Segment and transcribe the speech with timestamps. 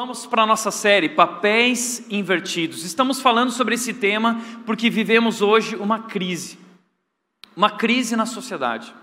[0.00, 2.84] Vamos para a nossa série Papéis Invertidos.
[2.84, 6.56] Estamos falando sobre esse tema porque vivemos hoje uma crise.
[7.56, 8.94] Uma crise na sociedade.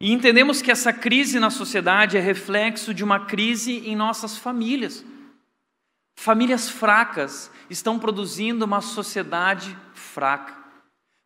[0.00, 5.04] E entendemos que essa crise na sociedade é reflexo de uma crise em nossas famílias.
[6.18, 10.56] Famílias fracas estão produzindo uma sociedade fraca.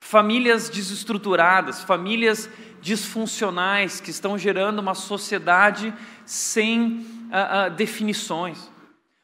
[0.02, 5.94] Famílias desestruturadas, famílias disfuncionais que estão gerando uma sociedade
[6.26, 8.68] sem uh, uh, definições.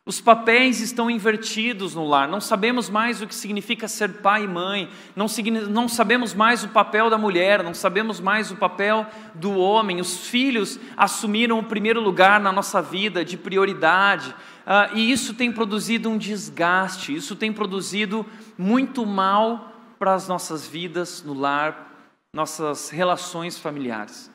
[0.08, 4.46] Os papéis estão invertidos no lar, não sabemos mais o que significa ser pai e
[4.46, 5.26] mãe, não,
[5.68, 10.00] não, sabemos mais o papel da mulher, não sabemos mais o papel do homem.
[10.00, 15.50] Os filhos assumiram o primeiro lugar na nossa vida de prioridade, uh, e isso tem
[15.50, 18.24] produzido um desgaste, isso tem produzido
[18.56, 24.30] muito mal para as nossas vidas no lar, nossas relações familiares.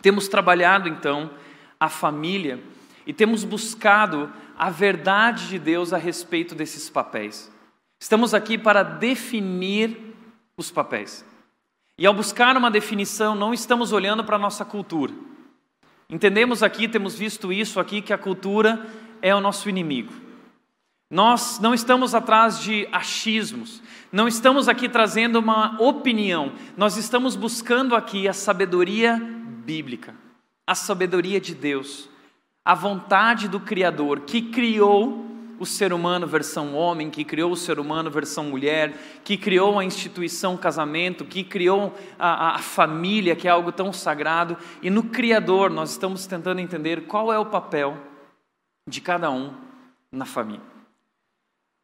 [0.00, 1.30] Temos trabalhado então
[1.78, 2.58] a família
[3.06, 7.50] e temos buscado a verdade de Deus a respeito desses papéis.
[8.00, 10.14] Estamos aqui para definir
[10.56, 11.24] os papéis.
[11.98, 15.12] E ao buscar uma definição, não estamos olhando para a nossa cultura.
[16.08, 18.86] Entendemos aqui, temos visto isso aqui, que a cultura
[19.20, 20.12] é o nosso inimigo.
[21.10, 27.94] Nós não estamos atrás de achismos, não estamos aqui trazendo uma opinião, nós estamos buscando
[27.94, 29.16] aqui a sabedoria
[29.64, 30.14] bíblica,
[30.66, 32.08] a sabedoria de Deus,
[32.64, 35.26] a vontade do Criador que criou
[35.58, 39.84] o ser humano versão homem, que criou o ser humano versão mulher, que criou a
[39.84, 45.70] instituição casamento, que criou a, a, família, que é algo tão sagrado, e no Criador
[45.70, 47.96] nós estamos tentando entender qual é o papel
[48.88, 49.54] de cada um
[50.10, 50.72] na família.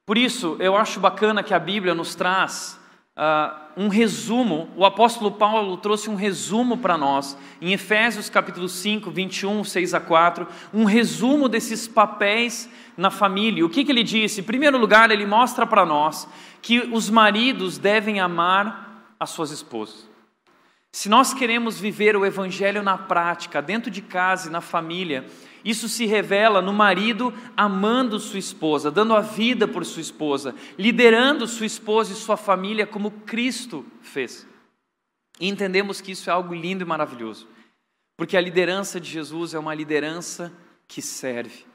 [0.04, 2.77] Por isso, eu acho bacana que a Bíblia nos traz
[3.18, 9.10] uh, um resumo, o apóstolo Paulo trouxe um resumo para nós, em Efésios capítulo 5,
[9.10, 13.66] 21, 6 a 4, um resumo desses papéis na família.
[13.66, 14.40] O que, que ele disse?
[14.40, 16.28] Em primeiro lugar, ele mostra para nós
[16.62, 20.08] que os maridos devem amar as suas esposas.
[20.90, 25.26] Se nós queremos viver o evangelho na prática, dentro de casa e na família,
[25.64, 31.46] isso se revela no marido amando sua esposa, dando a vida por sua esposa, liderando
[31.46, 34.46] sua esposa e sua família como Cristo fez.
[35.40, 37.48] E entendemos que isso é algo lindo e maravilhoso,
[38.16, 40.52] porque a liderança de Jesus é uma liderança
[40.86, 41.66] que serve.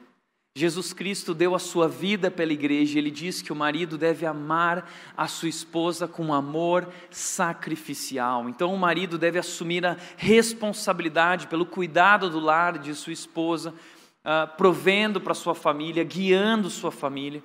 [0.56, 4.88] Jesus Cristo deu a sua vida pela igreja ele diz que o marido deve amar
[5.16, 8.48] a sua esposa com amor sacrificial.
[8.48, 13.74] Então o marido deve assumir a responsabilidade pelo cuidado do lar de sua esposa,
[14.24, 17.42] uh, provendo para sua família, guiando sua família.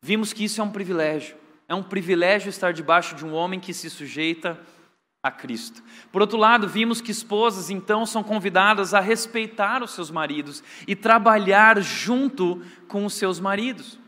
[0.00, 1.34] Vimos que isso é um privilégio.
[1.68, 4.79] É um privilégio estar debaixo de um homem que se sujeita a
[5.28, 5.82] Cristo.
[6.10, 10.96] Por outro lado, vimos que esposas então são convidadas a respeitar os seus maridos e
[10.96, 13.98] trabalhar junto com os seus maridos.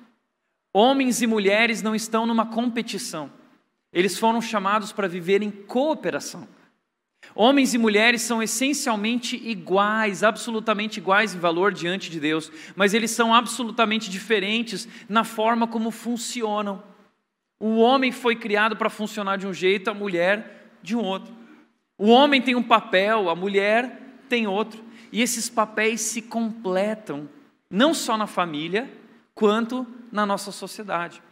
[0.72, 3.30] Homens e mulheres não estão numa competição,
[3.92, 6.48] eles foram chamados para viver em cooperação.
[7.34, 13.10] Homens e mulheres são essencialmente iguais, absolutamente iguais em valor diante de Deus, mas eles
[13.10, 16.82] são absolutamente diferentes na forma como funcionam.
[17.60, 21.32] O homem foi criado para funcionar de um jeito, a mulher de um outro.
[21.96, 24.82] O homem tem um papel, a mulher tem outro.
[25.12, 27.28] E esses papéis se completam,
[27.70, 28.90] não só na família,
[29.34, 31.22] quanto na nossa sociedade.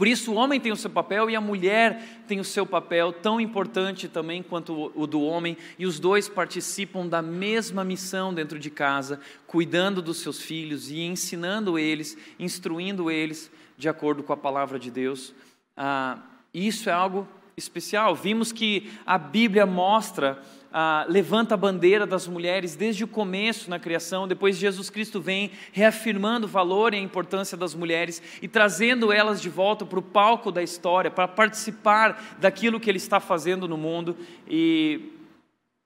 [0.00, 3.12] Por isso, o homem tem o seu papel e a mulher tem o seu papel,
[3.12, 8.58] tão importante também quanto o do homem, e os dois participam da mesma missão dentro
[8.58, 14.38] de casa, cuidando dos seus filhos e ensinando eles, instruindo eles de acordo com a
[14.38, 15.34] palavra de Deus.
[15.76, 16.18] Ah,
[16.54, 17.28] isso é algo
[17.60, 18.14] especial.
[18.14, 20.42] Vimos que a Bíblia mostra,
[20.72, 25.50] ah, levanta a bandeira das mulheres desde o começo na criação, depois Jesus Cristo vem
[25.72, 30.02] reafirmando o valor e a importância das mulheres e trazendo elas de volta para o
[30.02, 34.16] palco da história, para participar daquilo que Ele está fazendo no mundo.
[34.48, 35.12] E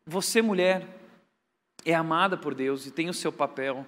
[0.07, 0.87] você, mulher,
[1.85, 3.87] é amada por Deus e tem o seu papel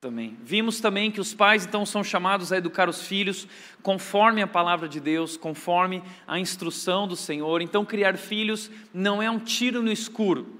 [0.00, 0.34] também.
[0.42, 3.46] Vimos também que os pais então são chamados a educar os filhos
[3.82, 7.60] conforme a palavra de Deus, conforme a instrução do Senhor.
[7.60, 10.58] Então, criar filhos não é um tiro no escuro,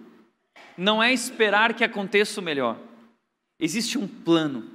[0.76, 2.78] não é esperar que aconteça o melhor.
[3.58, 4.70] Existe um plano,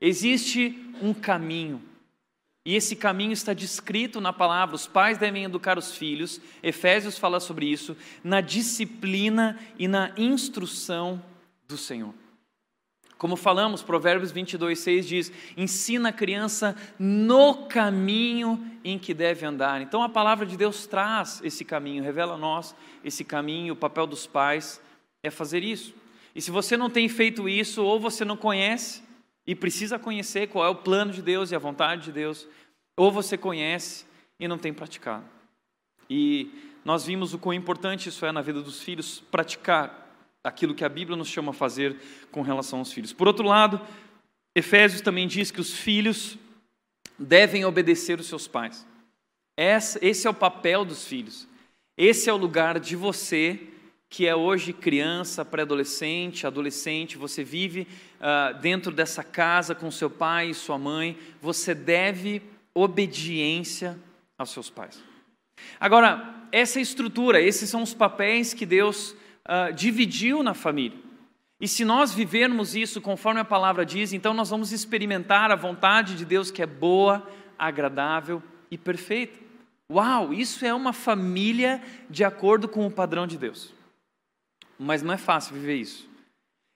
[0.00, 1.82] existe um caminho.
[2.64, 4.74] E esse caminho está descrito na palavra.
[4.74, 7.94] Os pais devem educar os filhos, Efésios fala sobre isso,
[8.24, 11.22] na disciplina e na instrução
[11.68, 12.21] do Senhor.
[13.22, 19.80] Como falamos, Provérbios 22, 6 diz: ensina a criança no caminho em que deve andar.
[19.80, 22.74] Então a palavra de Deus traz esse caminho, revela a nós
[23.04, 23.74] esse caminho.
[23.74, 24.82] O papel dos pais
[25.22, 25.94] é fazer isso.
[26.34, 29.04] E se você não tem feito isso, ou você não conhece
[29.46, 32.48] e precisa conhecer qual é o plano de Deus e a vontade de Deus,
[32.96, 34.04] ou você conhece
[34.40, 35.26] e não tem praticado.
[36.10, 36.50] E
[36.84, 40.01] nós vimos o quão importante isso é na vida dos filhos, praticar
[40.44, 41.96] aquilo que a Bíblia nos chama a fazer
[42.30, 43.12] com relação aos filhos.
[43.12, 43.80] Por outro lado,
[44.54, 46.36] Efésios também diz que os filhos
[47.18, 48.86] devem obedecer os seus pais.
[49.56, 51.46] Esse é o papel dos filhos.
[51.96, 53.68] Esse é o lugar de você
[54.12, 57.88] que é hoje criança, pré-adolescente, adolescente, você vive
[58.20, 62.42] uh, dentro dessa casa com seu pai e sua mãe, você deve
[62.74, 63.98] obediência
[64.36, 65.02] aos seus pais.
[65.80, 69.16] Agora, essa estrutura, esses são os papéis que Deus
[69.48, 70.98] uh, dividiu na família.
[71.60, 76.16] E se nós vivermos isso conforme a palavra diz, então nós vamos experimentar a vontade
[76.16, 77.24] de Deus que é boa,
[77.58, 79.38] agradável e perfeita.
[79.90, 81.80] Uau, isso é uma família
[82.10, 83.72] de acordo com o padrão de Deus.
[84.78, 86.08] Mas não é fácil viver isso.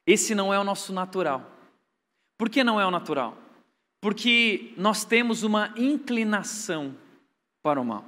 [0.06, 1.50] Esse não é o nosso natural.
[2.38, 3.36] Por que não é o natural?
[4.00, 6.94] Porque nós temos uma inclinação
[7.62, 8.04] para o mal.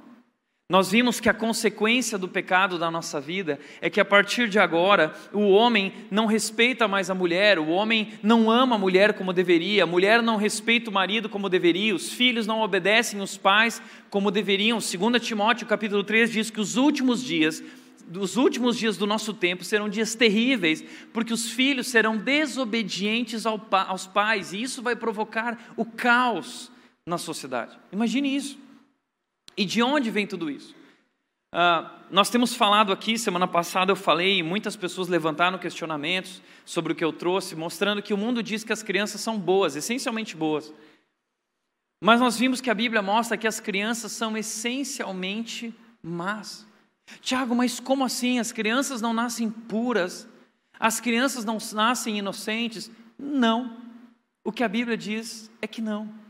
[0.71, 4.59] Nós vimos que a consequência do pecado da nossa vida é que a partir de
[4.59, 9.33] agora o homem não respeita mais a mulher, o homem não ama a mulher como
[9.33, 13.81] deveria, a mulher não respeita o marido como deveria, os filhos não obedecem os pais
[14.11, 14.77] como deveriam.
[14.77, 17.63] 2 Timóteo capítulo 3 diz que os últimos dias
[18.15, 20.83] os últimos dias do nosso tempo serão dias terríveis,
[21.13, 26.71] porque os filhos serão desobedientes aos pais, e isso vai provocar o caos
[27.05, 27.77] na sociedade.
[27.91, 28.68] Imagine isso.
[29.59, 30.73] E de onde vem tudo isso?
[31.53, 36.93] Uh, nós temos falado aqui, semana passada eu falei, e muitas pessoas levantaram questionamentos sobre
[36.93, 40.33] o que eu trouxe, mostrando que o mundo diz que as crianças são boas, essencialmente
[40.33, 40.73] boas.
[42.01, 46.65] Mas nós vimos que a Bíblia mostra que as crianças são essencialmente más.
[47.19, 48.39] Tiago, mas como assim?
[48.39, 50.25] As crianças não nascem puras?
[50.79, 52.89] As crianças não nascem inocentes?
[53.17, 53.75] Não.
[54.41, 56.28] O que a Bíblia diz é que não.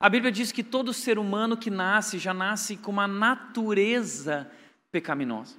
[0.00, 4.50] A Bíblia diz que todo ser humano que nasce já nasce com uma natureza
[4.90, 5.56] pecaminosa.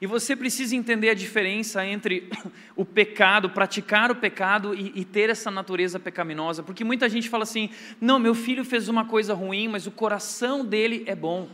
[0.00, 2.30] E você precisa entender a diferença entre
[2.74, 7.42] o pecado, praticar o pecado e, e, ter essa natureza pecaminosa, porque muita gente fala
[7.42, 7.70] assim:
[8.00, 11.48] não, meu filho fez uma coisa ruim, mas o coração dele é bom.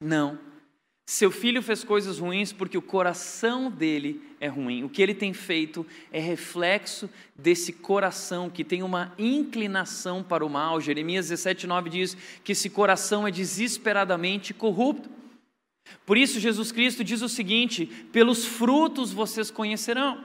[0.00, 0.38] Não.
[1.06, 4.84] Seu filho fez coisas ruins porque o coração dele é ruim.
[4.84, 10.48] O que ele tem feito é reflexo desse coração que tem uma inclinação para o
[10.48, 10.80] mal.
[10.80, 15.10] Jeremias 17:9 diz que esse coração é desesperadamente corrupto.
[16.06, 20.24] Por isso Jesus Cristo diz o seguinte: pelos frutos vocês conhecerão.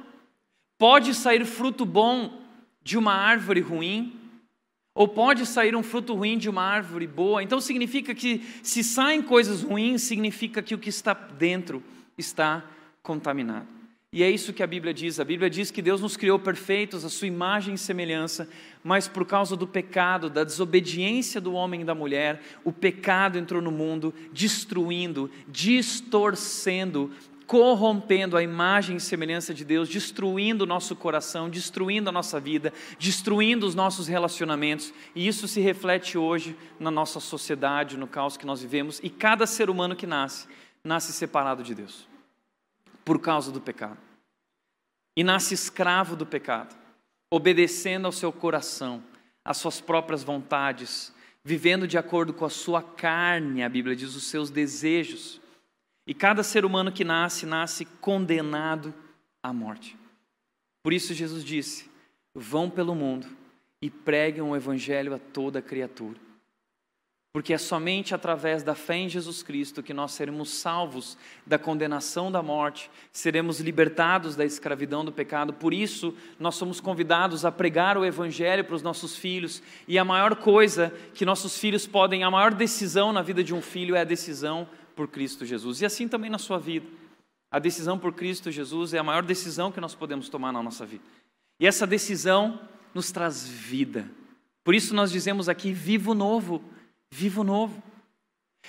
[0.77, 2.41] Pode sair fruto bom
[2.81, 4.18] de uma árvore ruim,
[4.93, 7.41] ou pode sair um fruto ruim de uma árvore boa.
[7.41, 11.83] Então significa que se saem coisas ruins, significa que o que está dentro
[12.17, 12.65] está
[13.01, 13.79] contaminado.
[14.11, 15.19] E é isso que a Bíblia diz.
[15.19, 18.49] A Bíblia diz que Deus nos criou perfeitos, a sua imagem e semelhança,
[18.83, 23.61] mas por causa do pecado, da desobediência do homem e da mulher, o pecado entrou
[23.61, 27.11] no mundo, destruindo, distorcendo
[27.49, 32.71] corrompendo a imagem e semelhança de Deus, destruindo o nosso coração, destruindo a nossa vida,
[32.99, 38.45] destruindo os nossos relacionamentos, e isso se reflete hoje na nossa sociedade, no caos que
[38.45, 40.47] nós vivemos, e cada ser humano que nasce,
[40.83, 42.07] nasce separado de Deus,
[43.03, 43.97] por causa do pecado,
[45.17, 46.77] e nasce escravo do pecado,
[47.33, 49.03] obedecendo ao seu coração,
[49.43, 51.11] às suas próprias vontades,
[51.43, 55.41] vivendo de acordo com a sua carne, a Bíblia diz, os seus desejos.
[56.09, 58.91] E cada ser humano que nasce, nasce condenado
[59.43, 59.95] à morte.
[60.81, 61.87] Por isso Jesus disse:
[62.33, 63.27] vão pelo mundo
[63.79, 66.19] e preguem o evangelho a toda criatura.
[67.31, 72.31] Porque é somente através da fé em Jesus Cristo que nós seremos salvos da condenação
[72.31, 75.53] da morte, seremos libertados da escravidão do pecado.
[75.53, 79.61] Por isso, nós somos convidados a pregar o Evangelho para os nossos filhos.
[79.87, 83.61] E a maior coisa que nossos filhos podem, a maior decisão na vida de um
[83.61, 84.67] filho é a decisão
[84.99, 85.79] por Cristo Jesus.
[85.79, 86.85] E assim também na sua vida.
[87.49, 90.85] A decisão por Cristo Jesus é a maior decisão que nós podemos tomar na nossa
[90.85, 91.05] vida.
[91.57, 92.59] E essa decisão
[92.93, 94.11] nos traz vida.
[94.61, 96.61] Por isso nós dizemos aqui: vivo novo,
[97.09, 97.81] vivo novo.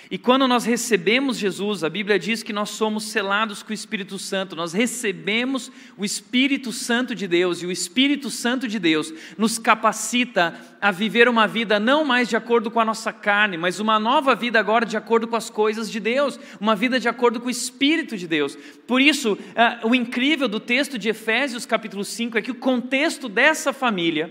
[0.09, 4.19] E quando nós recebemos Jesus, a Bíblia diz que nós somos selados com o Espírito
[4.19, 9.57] Santo, nós recebemos o Espírito Santo de Deus, e o Espírito Santo de Deus nos
[9.57, 13.99] capacita a viver uma vida não mais de acordo com a nossa carne, mas uma
[13.99, 17.47] nova vida agora de acordo com as coisas de Deus, uma vida de acordo com
[17.47, 18.57] o Espírito de Deus.
[18.85, 23.29] Por isso, uh, o incrível do texto de Efésios, capítulo 5, é que o contexto
[23.29, 24.29] dessa família,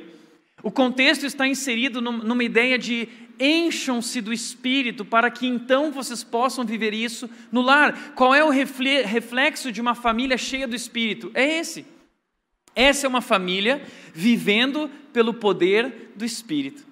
[0.63, 6.65] o contexto está inserido numa ideia de encham-se do Espírito para que então vocês possam
[6.65, 8.13] viver isso no lar.
[8.15, 11.31] Qual é o reflexo de uma família cheia do Espírito?
[11.33, 11.87] É esse.
[12.75, 16.91] Essa é uma família vivendo pelo poder do Espírito.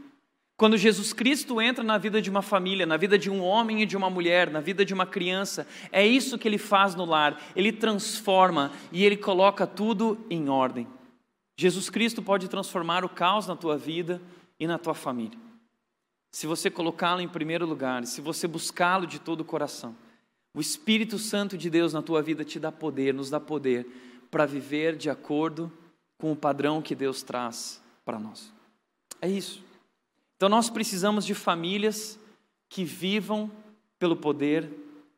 [0.56, 3.86] Quando Jesus Cristo entra na vida de uma família, na vida de um homem e
[3.86, 7.40] de uma mulher, na vida de uma criança, é isso que ele faz no lar.
[7.54, 10.84] Ele transforma e ele coloca tudo em ordem.
[11.60, 14.22] Jesus Cristo pode transformar o caos na tua vida
[14.60, 15.36] e na tua família.
[16.30, 19.96] Se você colocá-lo em primeiro lugar, se você buscá-lo de todo o coração,
[20.54, 23.88] o Espírito Santo de Deus na tua vida te dá poder, nos dá poder
[24.30, 25.72] para viver de acordo
[26.16, 28.52] com o padrão que Deus traz para nós.
[29.20, 29.64] É isso.
[30.36, 32.20] Então nós precisamos de famílias
[32.68, 33.50] que vivam
[33.98, 34.70] pelo poder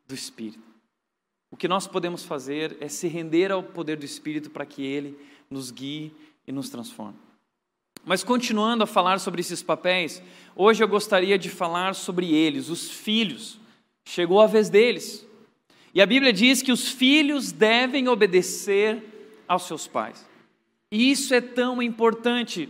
[0.07, 0.63] do Espírito.
[1.51, 5.19] O que nós podemos fazer é se render ao poder do Espírito para que ele
[5.47, 6.11] nos guie
[6.51, 7.17] e nos transforme.
[8.05, 10.21] Mas continuando a falar sobre esses papéis,
[10.55, 13.59] hoje eu gostaria de falar sobre eles, os filhos.
[14.05, 15.25] Chegou a vez deles.
[15.93, 19.01] E a Bíblia diz que os filhos devem obedecer
[19.47, 20.27] aos seus pais.
[20.91, 22.67] E isso é tão importante.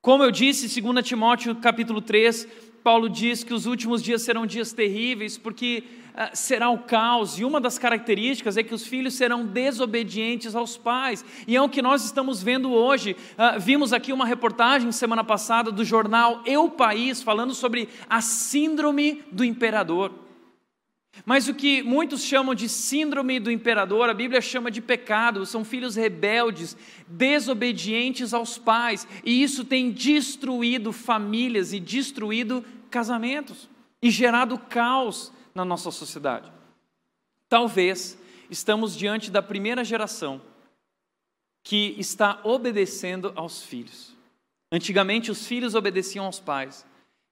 [0.00, 2.48] Como eu disse, 2 Timóteo capítulo 3,
[2.82, 5.84] Paulo diz que os últimos dias serão dias terríveis, porque
[6.34, 11.24] será o caos, e uma das características é que os filhos serão desobedientes aos pais,
[11.46, 13.16] e é o que nós estamos vendo hoje.
[13.32, 19.22] Uh, vimos aqui uma reportagem semana passada do jornal Eu País, falando sobre a síndrome
[19.32, 20.12] do imperador.
[21.26, 25.62] Mas o que muitos chamam de síndrome do imperador, a Bíblia chama de pecado, são
[25.62, 26.76] filhos rebeldes,
[27.06, 33.68] desobedientes aos pais, e isso tem destruído famílias e destruído casamentos
[34.02, 36.50] e gerado caos na nossa sociedade.
[37.48, 38.18] Talvez
[38.50, 40.40] estamos diante da primeira geração
[41.62, 44.16] que está obedecendo aos filhos.
[44.70, 46.84] Antigamente os filhos obedeciam aos pais,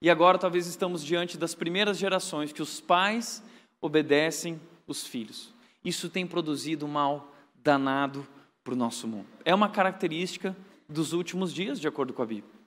[0.03, 3.43] e agora talvez estamos diante das primeiras gerações que os pais
[3.81, 5.53] obedecem os filhos.
[5.85, 8.27] Isso tem produzido mal danado
[8.63, 9.27] para o nosso mundo.
[9.45, 10.57] É uma característica
[10.89, 12.60] dos últimos dias, de acordo com a Bíblia.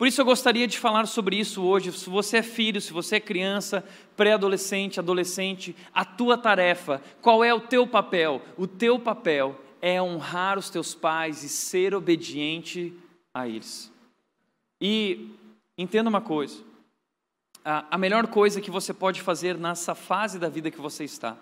[0.00, 1.92] Por isso eu gostaria de falar sobre isso hoje.
[1.92, 3.84] Se você é filho, se você é criança,
[4.16, 8.40] pré-adolescente, adolescente, a tua tarefa, qual é o teu papel?
[8.56, 12.94] O teu papel é honrar os teus pais e ser obediente
[13.34, 13.92] a eles.
[14.80, 15.34] E
[15.76, 16.62] entenda uma coisa:
[17.62, 21.36] a, melhor coisa que você pode fazer nessa fase da vida que você está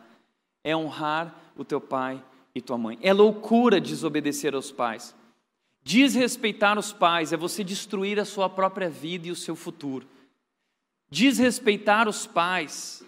[0.65, 2.21] é honrar o teu pai
[2.55, 2.99] e tua mãe.
[3.01, 5.15] É loucura desobedecer aos pais.
[5.89, 10.07] Desrespeitar os pais é você destruir a sua própria vida e o seu futuro.
[11.11, 13.03] Desrespeitar os pais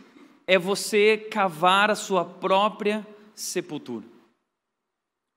[0.47, 4.07] é você cavar a sua própria sepultura.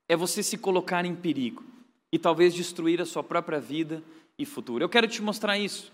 [0.08, 1.62] É você se colocar em perigo
[2.10, 4.02] e talvez destruir a sua própria vida
[4.38, 4.82] e futuro.
[4.82, 5.92] Eu quero te mostrar isso.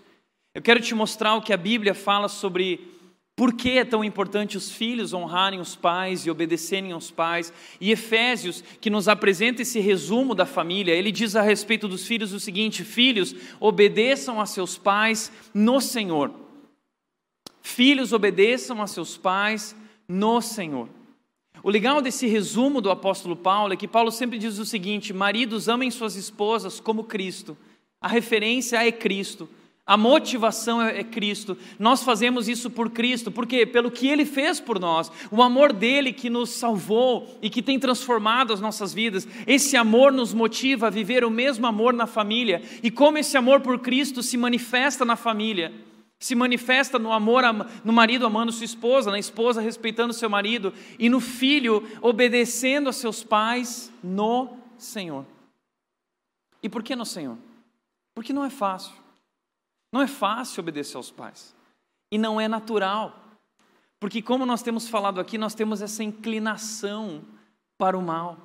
[0.55, 2.79] Eu quero te mostrar o que a Bíblia fala sobre
[3.41, 7.51] por que é tão importante os filhos honrarem os pais e obedecerem aos pais.
[7.79, 12.33] E Efésios, que nos apresenta esse resumo da família, ele diz a respeito dos filhos
[12.33, 16.31] o seguinte: Filhos, obedeçam a seus pais no Senhor.
[17.63, 19.75] Filhos, obedeçam a seus pais
[20.07, 20.87] no Senhor.
[21.63, 25.67] O legal desse resumo do apóstolo Paulo é que Paulo sempre diz o seguinte: maridos
[25.67, 27.57] amem suas esposas como Cristo.
[27.99, 29.49] A referência é Cristo.
[29.91, 31.57] A motivação é, é Cristo.
[31.77, 36.13] Nós fazemos isso por Cristo, porque pelo que Ele fez por nós, o amor dele
[36.13, 39.27] que nos salvou e que tem transformado as nossas vidas.
[39.45, 42.61] Esse amor nos motiva a viver o mesmo amor na família.
[42.81, 45.73] E como esse amor por Cristo se manifesta na família,
[46.17, 47.43] se manifesta no amor
[47.83, 52.93] no marido amando sua esposa, na esposa respeitando seu marido e no filho obedecendo a
[52.93, 55.25] seus pais no Senhor.
[56.63, 57.37] E por que no Senhor?
[58.15, 59.01] Porque não é fácil.
[59.91, 61.55] Não é fácil obedecer aos pais.
[62.11, 63.17] E não é natural.
[63.99, 67.23] Porque, como nós temos falado aqui, nós temos essa inclinação
[67.77, 68.37] para o mal.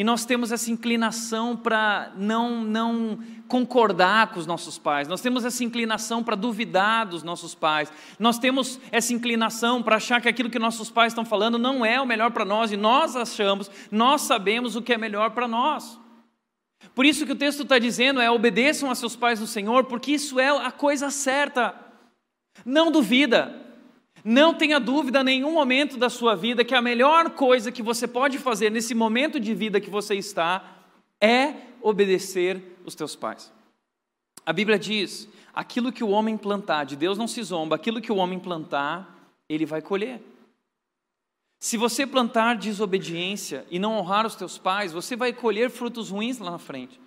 [0.00, 5.44] E nós temos essa inclinação para não, não concordar com os nossos pais, nós temos
[5.44, 10.48] essa inclinação para duvidar dos nossos pais, nós temos essa inclinação para achar que aquilo
[10.48, 14.22] que nossos pais estão falando não é o melhor para nós e nós achamos, nós
[14.22, 15.99] sabemos o que é melhor para nós.
[16.94, 20.12] Por isso que o texto está dizendo é obedeçam a seus pais no Senhor, porque
[20.12, 21.74] isso é a coisa certa.
[22.64, 23.54] Não duvida,
[24.24, 28.06] não tenha dúvida em nenhum momento da sua vida que a melhor coisa que você
[28.06, 30.78] pode fazer nesse momento de vida que você está
[31.20, 33.52] é obedecer os teus pais.
[34.44, 38.12] A Bíblia diz: aquilo que o homem plantar, de Deus não se zomba, aquilo que
[38.12, 39.16] o homem plantar,
[39.48, 40.20] ele vai colher.
[41.62, 46.38] Se você plantar desobediência e não honrar os teus pais, você vai colher frutos ruins
[46.38, 46.98] lá na frente.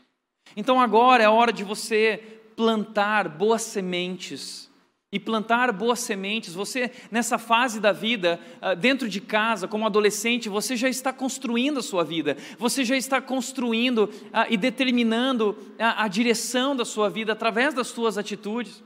[0.56, 2.18] Então agora é a hora de você
[2.56, 4.72] plantar boas sementes
[5.12, 6.54] e plantar boas sementes.
[6.54, 11.80] Você, nessa fase da vida, ah, dentro de casa, como adolescente, você já está construindo
[11.80, 17.10] a sua vida, você já está construindo ah, e determinando a, a direção da sua
[17.10, 18.84] vida através das suas atitudes.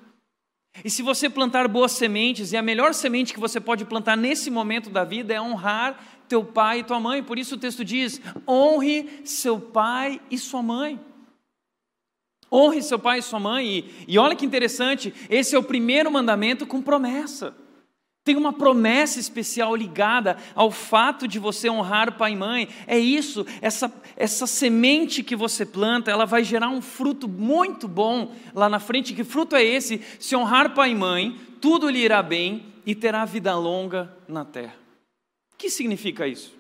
[0.84, 4.50] E se você plantar boas sementes, e a melhor semente que você pode plantar nesse
[4.50, 7.24] momento da vida é honrar teu pai e tua mãe.
[7.24, 11.00] Por isso o texto diz: honre seu pai e sua mãe.
[12.52, 13.68] Honre seu pai e sua mãe.
[13.68, 17.56] E, e olha que interessante, esse é o primeiro mandamento com promessa.
[18.28, 22.68] Tem uma promessa especial ligada ao fato de você honrar pai e mãe.
[22.86, 28.36] É isso, essa, essa semente que você planta, ela vai gerar um fruto muito bom
[28.54, 29.14] lá na frente.
[29.14, 30.02] Que fruto é esse?
[30.20, 34.76] Se honrar pai e mãe, tudo lhe irá bem e terá vida longa na terra.
[35.54, 36.54] O que significa isso?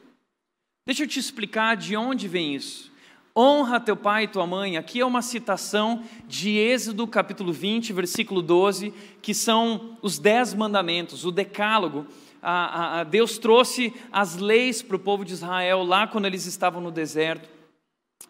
[0.86, 2.90] Deixa eu te explicar de onde vem isso.
[3.39, 4.77] Honra teu pai e tua mãe.
[4.77, 8.91] Aqui é uma citação de Êxodo capítulo 20, versículo 12,
[9.22, 12.08] que são os dez mandamentos, o decálogo.
[12.41, 16.48] A, a, a Deus trouxe as leis para o povo de Israel lá quando eles
[16.48, 17.48] estavam no deserto.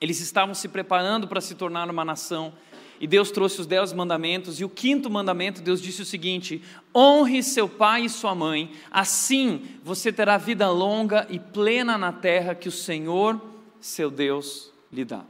[0.02, 2.52] Eles estavam se preparando para se tornar uma nação.
[3.00, 6.62] E Deus trouxe os dez mandamentos, e o quinto mandamento, Deus disse o seguinte:
[6.94, 12.54] honre seu pai e sua mãe, assim você terá vida longa e plena na terra
[12.54, 13.40] que o Senhor,
[13.80, 15.24] seu Deus, dá.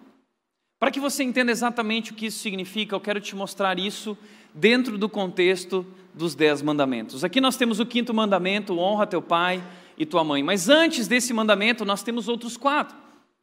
[0.80, 4.18] Para que você entenda exatamente o que isso significa, eu quero te mostrar isso
[4.54, 7.24] dentro do contexto dos dez mandamentos.
[7.24, 9.64] Aqui nós temos o quinto mandamento: honra teu pai
[9.98, 10.44] e tua mãe.
[10.44, 12.96] Mas antes desse mandamento, nós temos outros quatro.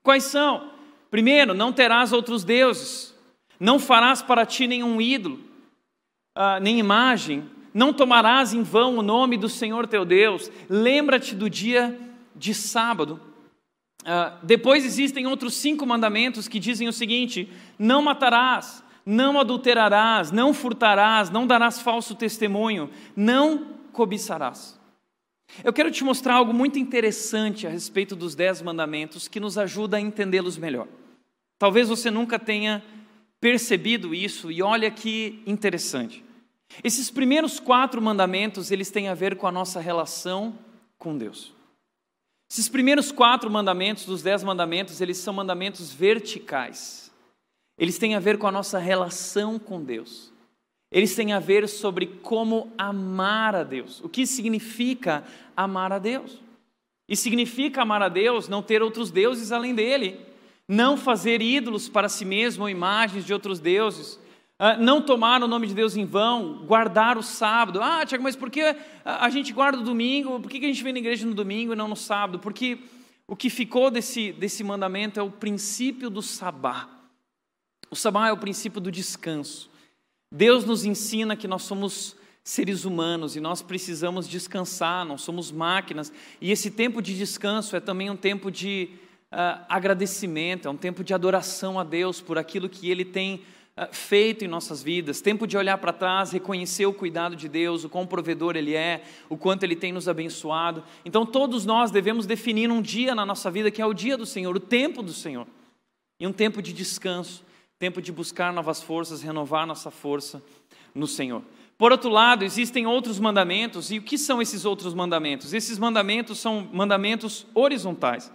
[0.02, 0.70] Quais são?
[1.10, 3.14] Primeiro, não terás outros deuses,
[3.58, 5.40] não farás para ti nenhum ídolo,
[6.36, 11.48] uh, nem imagem, não tomarás em vão o nome do Senhor teu Deus, lembra-te do
[11.48, 11.98] dia
[12.34, 13.20] de sábado
[14.04, 20.52] Uh, depois existem outros cinco mandamentos que dizem o seguinte: não matarás, não adulterarás, não
[20.52, 24.78] furtarás, não darás falso testemunho, não cobiçarás.
[25.62, 29.96] Eu quero te mostrar algo muito interessante a respeito dos dez mandamentos que nos ajuda
[29.96, 30.86] a entendê-los melhor.
[31.58, 32.84] Talvez você nunca tenha
[33.40, 36.22] percebido isso e olha que interessante.
[36.82, 40.58] Esses primeiros quatro mandamentos eles têm a ver com a nossa relação
[40.98, 41.53] com Deus.
[42.54, 47.12] Esses primeiros quatro mandamentos, dos dez mandamentos, eles são mandamentos verticais.
[47.76, 50.32] Eles têm a ver com a nossa relação com Deus.
[50.88, 54.00] Eles têm a ver sobre como amar a Deus.
[54.04, 55.24] O que significa
[55.56, 56.40] amar a Deus?
[57.08, 60.20] E significa amar a Deus não ter outros deuses além dele,
[60.68, 64.16] não fazer ídolos para si mesmo ou imagens de outros deuses,
[64.58, 67.80] ah, não tomar o nome de Deus em vão, guardar o sábado.
[67.82, 68.62] Ah, Tiago, mas por que
[69.04, 70.38] a gente guarda o domingo?
[70.40, 72.38] Por que a gente vem na igreja no domingo e não no sábado?
[72.38, 72.78] Porque
[73.26, 76.88] o que ficou desse, desse mandamento é o princípio do sabá.
[77.90, 79.70] O sabá é o princípio do descanso.
[80.32, 86.12] Deus nos ensina que nós somos seres humanos e nós precisamos descansar, não somos máquinas.
[86.40, 88.90] E esse tempo de descanso é também um tempo de
[89.32, 93.42] uh, agradecimento, é um tempo de adoração a Deus por aquilo que Ele tem
[93.90, 97.88] feito em nossas vidas, tempo de olhar para trás, reconhecer o cuidado de Deus, o
[97.88, 100.84] quão provedor Ele é, o quanto Ele tem nos abençoado.
[101.04, 104.24] Então, todos nós devemos definir um dia na nossa vida que é o dia do
[104.24, 105.46] Senhor, o tempo do Senhor,
[106.20, 107.44] e um tempo de descanso,
[107.76, 110.40] tempo de buscar novas forças, renovar nossa força
[110.94, 111.42] no Senhor.
[111.76, 115.52] Por outro lado, existem outros mandamentos, e o que são esses outros mandamentos?
[115.52, 118.30] Esses mandamentos são mandamentos horizontais,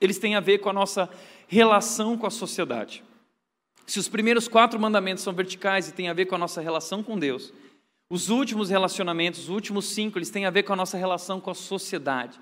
[0.00, 1.10] eles têm a ver com a nossa
[1.48, 3.02] relação com a sociedade.
[3.90, 7.02] Se os primeiros quatro mandamentos são verticais e têm a ver com a nossa relação
[7.02, 7.52] com Deus,
[8.08, 11.50] os últimos relacionamentos, os últimos cinco, eles têm a ver com a nossa relação com
[11.50, 12.40] a sociedade.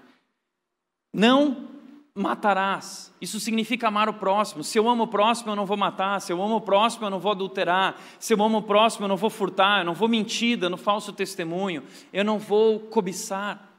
[1.11, 1.71] Não
[2.15, 3.15] matarás.
[3.19, 4.63] Isso significa amar o próximo.
[4.63, 6.21] Se eu amo o próximo, eu não vou matar.
[6.21, 7.99] Se eu amo o próximo, eu não vou adulterar.
[8.21, 9.79] Se eu amo o próximo, eu não vou furtar.
[9.79, 11.83] Eu não vou mentir, dando falso testemunho.
[12.13, 13.73] Eu não vou cobiçar.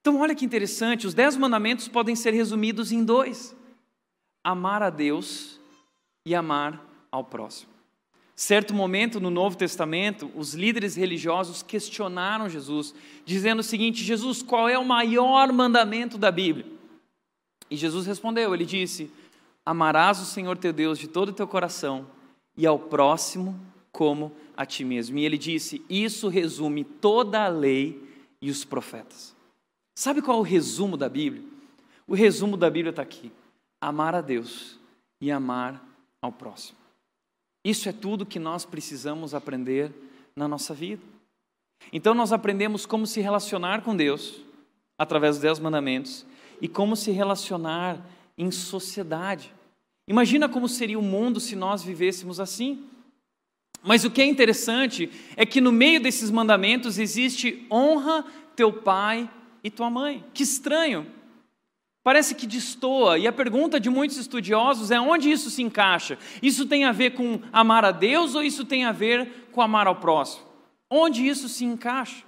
[0.00, 3.54] Então, olha que interessante: os dez mandamentos podem ser resumidos em dois:
[4.42, 5.60] amar a Deus
[6.26, 6.85] e amar
[7.16, 7.70] ao próximo.
[8.34, 14.68] Certo momento no Novo Testamento, os líderes religiosos questionaram Jesus, dizendo o seguinte: Jesus, qual
[14.68, 16.66] é o maior mandamento da Bíblia?
[17.70, 19.10] E Jesus respondeu: Ele disse:
[19.64, 22.06] Amarás o Senhor teu Deus de todo o teu coração
[22.56, 23.58] e ao próximo
[23.90, 25.18] como a ti mesmo.
[25.18, 28.06] E ele disse: Isso resume toda a lei
[28.42, 29.34] e os profetas.
[29.94, 31.42] Sabe qual é o resumo da Bíblia?
[32.06, 33.32] O resumo da Bíblia está aqui:
[33.80, 34.78] amar a Deus
[35.22, 35.82] e amar
[36.20, 36.85] ao próximo.
[37.66, 39.90] Isso é tudo que nós precisamos aprender
[40.36, 41.02] na nossa vida.
[41.92, 44.40] Então, nós aprendemos como se relacionar com Deus
[44.96, 46.24] através dos Dez Mandamentos
[46.62, 48.00] e como se relacionar
[48.38, 49.52] em sociedade.
[50.06, 52.84] Imagina como seria o mundo se nós vivêssemos assim.
[53.82, 58.24] Mas o que é interessante é que no meio desses mandamentos existe honra
[58.54, 59.28] teu pai
[59.64, 60.24] e tua mãe.
[60.32, 61.04] Que estranho.
[62.06, 66.16] Parece que destoa, e a pergunta de muitos estudiosos é onde isso se encaixa?
[66.40, 69.88] Isso tem a ver com amar a Deus ou isso tem a ver com amar
[69.88, 70.46] ao próximo?
[70.88, 72.22] Onde isso se encaixa?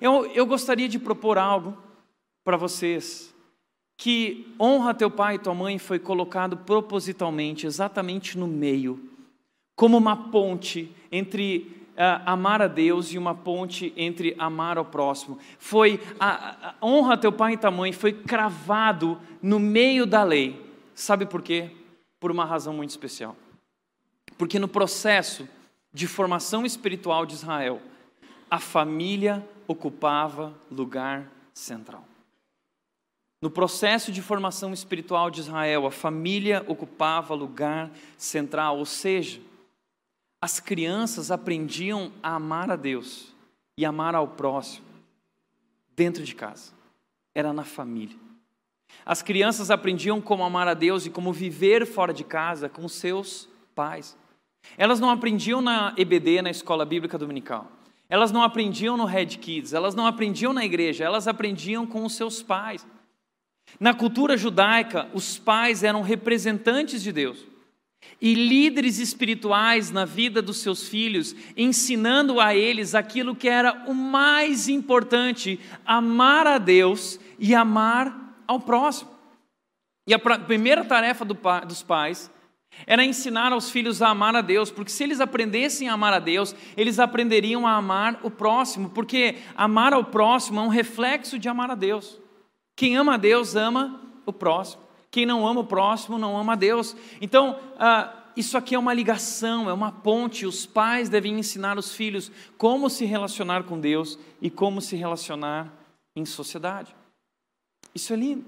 [0.00, 1.80] Eu, eu gostaria de propor algo
[2.42, 3.32] para vocês,
[3.96, 9.00] que honra teu pai e tua mãe foi colocado propositalmente, exatamente no meio
[9.76, 11.85] como uma ponte entre
[12.24, 15.38] amar a Deus e uma ponte entre amar ao próximo.
[15.58, 20.22] Foi a, a, honra a teu pai e tua mãe foi cravado no meio da
[20.22, 20.64] lei.
[20.94, 21.70] Sabe por quê?
[22.20, 23.36] Por uma razão muito especial.
[24.36, 25.48] Porque no processo
[25.92, 27.80] de formação espiritual de Israel,
[28.50, 32.04] a família ocupava lugar central.
[33.40, 39.40] No processo de formação espiritual de Israel, a família ocupava lugar central, ou seja,
[40.46, 43.34] as crianças aprendiam a amar a Deus
[43.76, 44.86] e amar ao próximo
[45.96, 46.72] dentro de casa.
[47.34, 48.16] Era na família.
[49.04, 53.48] As crianças aprendiam como amar a Deus e como viver fora de casa com seus
[53.74, 54.16] pais.
[54.78, 57.66] Elas não aprendiam na EBD, na escola bíblica dominical.
[58.08, 62.14] Elas não aprendiam no Red Kids, elas não aprendiam na igreja, elas aprendiam com os
[62.14, 62.86] seus pais.
[63.80, 67.55] Na cultura judaica, os pais eram representantes de Deus
[68.20, 73.94] e líderes espirituais na vida dos seus filhos, ensinando a eles aquilo que era o
[73.94, 79.10] mais importante: amar a Deus e amar ao próximo.
[80.06, 82.30] E a primeira tarefa do, dos pais
[82.86, 86.18] era ensinar aos filhos a amar a Deus, porque se eles aprendessem a amar a
[86.18, 91.48] Deus, eles aprenderiam a amar o próximo, porque amar ao próximo é um reflexo de
[91.48, 92.20] amar a Deus.
[92.76, 94.85] Quem ama a Deus ama o próximo.
[95.10, 96.96] Quem não ama o próximo não ama a Deus.
[97.20, 100.44] Então, ah, isso aqui é uma ligação, é uma ponte.
[100.44, 105.72] Os pais devem ensinar os filhos como se relacionar com Deus e como se relacionar
[106.14, 106.94] em sociedade.
[107.94, 108.44] Isso é lindo.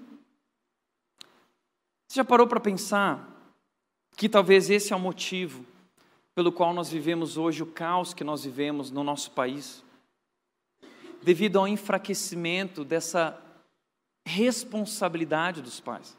[2.06, 3.26] Você já parou para pensar
[4.16, 5.64] que talvez esse é o motivo
[6.34, 9.82] pelo qual nós vivemos hoje o caos que nós vivemos no nosso país?
[11.22, 13.42] Devido ao enfraquecimento dessa
[14.26, 16.16] responsabilidade dos pais.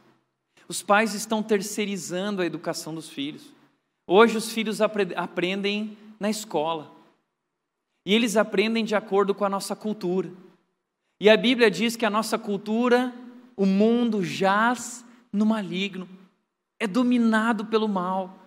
[0.69, 3.51] Os pais estão terceirizando a educação dos filhos.
[4.05, 6.91] Hoje os filhos aprendem na escola.
[8.05, 10.31] E eles aprendem de acordo com a nossa cultura.
[11.19, 13.11] E a Bíblia diz que a nossa cultura,
[13.57, 15.03] o mundo jaz
[15.33, 16.07] no maligno,
[16.79, 18.38] é dominado pelo mal.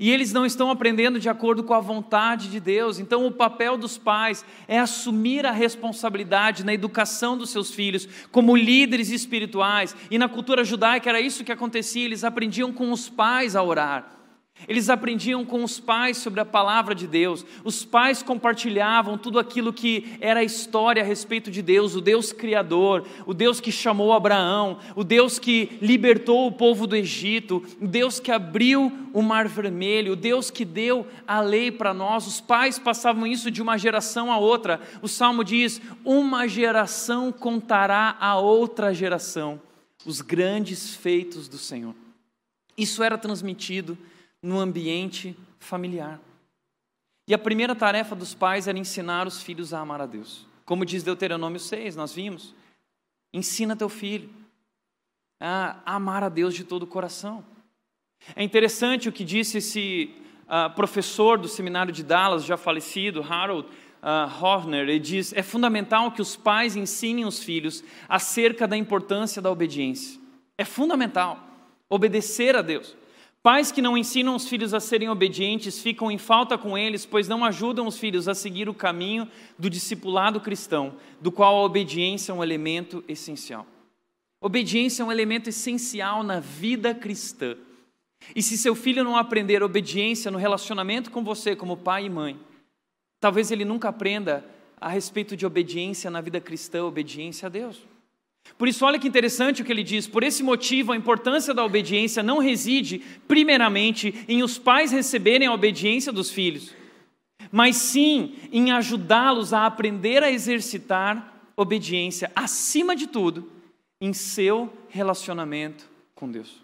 [0.00, 2.98] E eles não estão aprendendo de acordo com a vontade de Deus.
[2.98, 8.56] Então, o papel dos pais é assumir a responsabilidade na educação dos seus filhos, como
[8.56, 9.94] líderes espirituais.
[10.10, 14.19] E na cultura judaica era isso que acontecia: eles aprendiam com os pais a orar.
[14.68, 17.44] Eles aprendiam com os pais sobre a palavra de Deus.
[17.64, 22.32] Os pais compartilhavam tudo aquilo que era a história a respeito de Deus, o Deus
[22.32, 27.86] criador, o Deus que chamou Abraão, o Deus que libertou o povo do Egito, o
[27.86, 32.26] Deus que abriu o mar vermelho, o Deus que deu a lei para nós.
[32.26, 34.80] Os pais passavam isso de uma geração a outra.
[35.02, 39.60] O salmo diz: "Uma geração contará a outra geração
[40.04, 41.94] os grandes feitos do Senhor".
[42.76, 43.98] Isso era transmitido
[44.42, 46.20] no ambiente familiar.
[47.28, 50.46] E a primeira tarefa dos pais era ensinar os filhos a amar a Deus.
[50.64, 52.54] Como diz Deuteronômio 6, nós vimos.
[53.32, 54.28] Ensina teu filho
[55.38, 57.44] a amar a Deus de todo o coração.
[58.34, 63.68] É interessante o que disse esse uh, professor do seminário de Dallas, já falecido, Harold
[63.68, 64.82] uh, Horner.
[64.82, 70.20] Ele diz: é fundamental que os pais ensinem os filhos acerca da importância da obediência.
[70.58, 71.38] É fundamental
[71.88, 72.94] obedecer a Deus.
[73.42, 77.26] Pais que não ensinam os filhos a serem obedientes ficam em falta com eles, pois
[77.26, 79.26] não ajudam os filhos a seguir o caminho
[79.58, 83.66] do discipulado cristão, do qual a obediência é um elemento essencial.
[84.42, 87.56] Obediência é um elemento essencial na vida cristã.
[88.36, 92.38] E se seu filho não aprender obediência no relacionamento com você, como pai e mãe,
[93.18, 94.44] talvez ele nunca aprenda
[94.78, 97.82] a respeito de obediência na vida cristã, obediência a Deus.
[98.56, 100.06] Por isso, olha que interessante o que ele diz.
[100.06, 105.54] Por esse motivo, a importância da obediência não reside, primeiramente, em os pais receberem a
[105.54, 106.74] obediência dos filhos,
[107.50, 113.50] mas sim em ajudá-los a aprender a exercitar obediência, acima de tudo,
[114.00, 116.62] em seu relacionamento com Deus.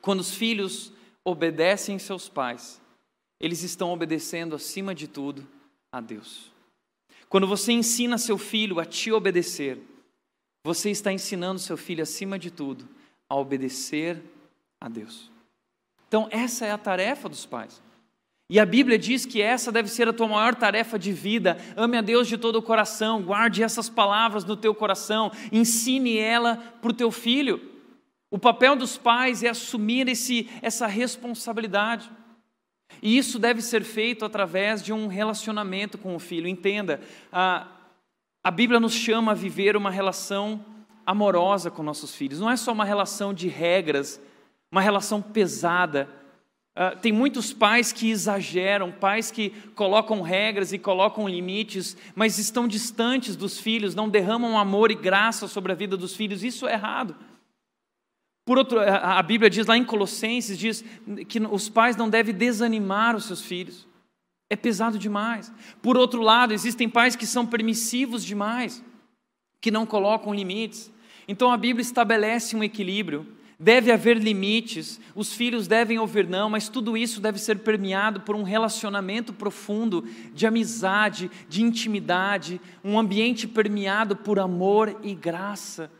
[0.00, 0.92] Quando os filhos
[1.24, 2.80] obedecem seus pais,
[3.40, 5.46] eles estão obedecendo, acima de tudo,
[5.92, 6.52] a Deus.
[7.28, 9.78] Quando você ensina seu filho a te obedecer,
[10.64, 12.88] você está ensinando seu filho, acima de tudo,
[13.28, 14.22] a obedecer
[14.80, 15.30] a Deus.
[16.06, 17.82] Então, essa é a tarefa dos pais.
[18.50, 21.58] E a Bíblia diz que essa deve ser a tua maior tarefa de vida.
[21.76, 26.56] Ame a Deus de todo o coração, guarde essas palavras no teu coração, ensine ela
[26.56, 27.60] para o teu filho.
[28.30, 32.10] O papel dos pais é assumir esse, essa responsabilidade.
[33.02, 36.48] E isso deve ser feito através de um relacionamento com o filho.
[36.48, 37.66] Entenda, a,
[38.48, 40.64] a Bíblia nos chama a viver uma relação
[41.04, 42.40] amorosa com nossos filhos.
[42.40, 44.18] Não é só uma relação de regras,
[44.72, 46.08] uma relação pesada
[46.78, 52.68] Uh, tem muitos pais que exageram, pais que colocam regras e colocam limites, mas estão
[52.68, 56.44] distantes dos filhos, não derramam amor e graça sobre a vida dos filhos.
[56.44, 57.16] Isso é errado.
[58.46, 60.84] Por outro, a Bíblia diz lá em Colossenses diz
[61.28, 63.87] que os pais não devem desanimar os seus filhos.
[64.50, 65.52] É pesado demais.
[65.82, 68.82] Por outro lado, existem pais que são permissivos demais,
[69.60, 70.90] que não colocam limites.
[71.26, 73.26] Então a Bíblia estabelece um equilíbrio
[73.60, 78.36] Deve haver limites, os filhos devem ouvir não, mas tudo isso deve ser permeado por
[78.36, 85.90] um relacionamento profundo de amizade, de intimidade, um ambiente permeado por amor e graça.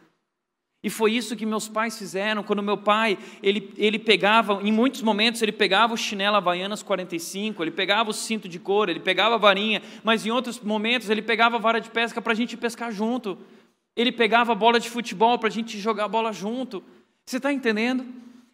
[0.83, 2.43] E foi isso que meus pais fizeram.
[2.43, 7.65] Quando meu pai, ele, ele pegava, em muitos momentos, ele pegava o chinelo Havaianas 45,
[7.65, 11.23] ele pegava o cinto de couro, ele pegava a varinha, mas em outros momentos ele
[11.23, 13.37] pegava a vara de pesca para a gente pescar junto.
[13.97, 16.85] Ele pegava a bola de futebol para a gente jogar bola junto.
[17.27, 18.07] Você está entendendo?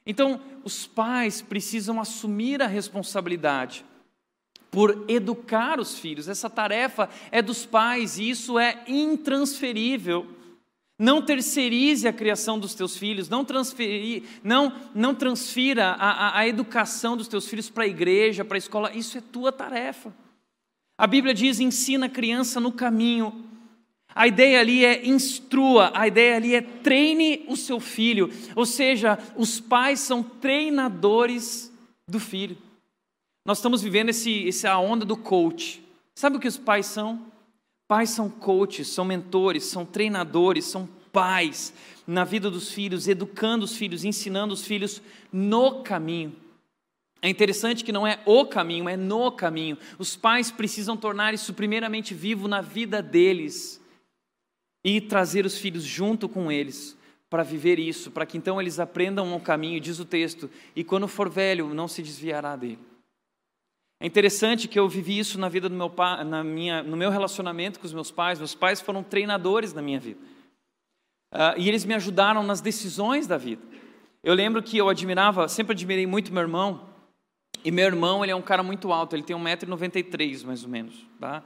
[0.07, 3.85] Então, os pais precisam assumir a responsabilidade
[4.71, 6.29] por educar os filhos.
[6.29, 10.27] Essa tarefa é dos pais e isso é intransferível.
[10.99, 13.45] Não terceirize a criação dos teus filhos, não,
[14.43, 18.59] não, não transfira a, a, a educação dos teus filhos para a igreja, para a
[18.59, 20.15] escola, isso é tua tarefa.
[20.97, 23.45] A Bíblia diz: ensina a criança no caminho
[24.15, 28.31] a ideia ali é instrua, a ideia ali é treine o seu filho.
[28.55, 31.73] Ou seja, os pais são treinadores
[32.09, 32.57] do filho.
[33.45, 35.83] Nós estamos vivendo esse, essa onda do coach.
[36.15, 37.27] Sabe o que os pais são?
[37.95, 41.73] Pais são coaches, são mentores, são treinadores, são pais
[42.05, 45.01] na vida dos filhos, educando os filhos, ensinando os filhos
[45.33, 46.35] no caminho.
[47.23, 49.79] É interessante que não é o caminho, é no caminho.
[49.97, 53.81] Os pais precisam tornar isso primeiramente vivo na vida deles
[54.83, 56.99] e trazer os filhos junto com eles
[57.31, 61.07] para viver isso, para que então eles aprendam o caminho, diz o texto, e quando
[61.07, 62.94] for velho não se desviará dele.
[64.05, 67.09] É interessante que eu vivi isso na vida do meu pai, na minha, no meu
[67.09, 68.39] relacionamento com os meus pais.
[68.39, 70.21] Meus pais foram treinadores na minha vida.
[71.33, 73.63] Uh, e eles me ajudaram nas decisões da vida.
[74.23, 76.83] Eu lembro que eu admirava, sempre admirei muito meu irmão.
[77.65, 81.07] E meu irmão, ele é um cara muito alto, ele tem 1,93m mais ou menos.
[81.19, 81.43] Tá?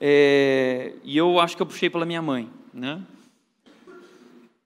[0.00, 3.00] É, e eu acho que eu puxei pela minha mãe né?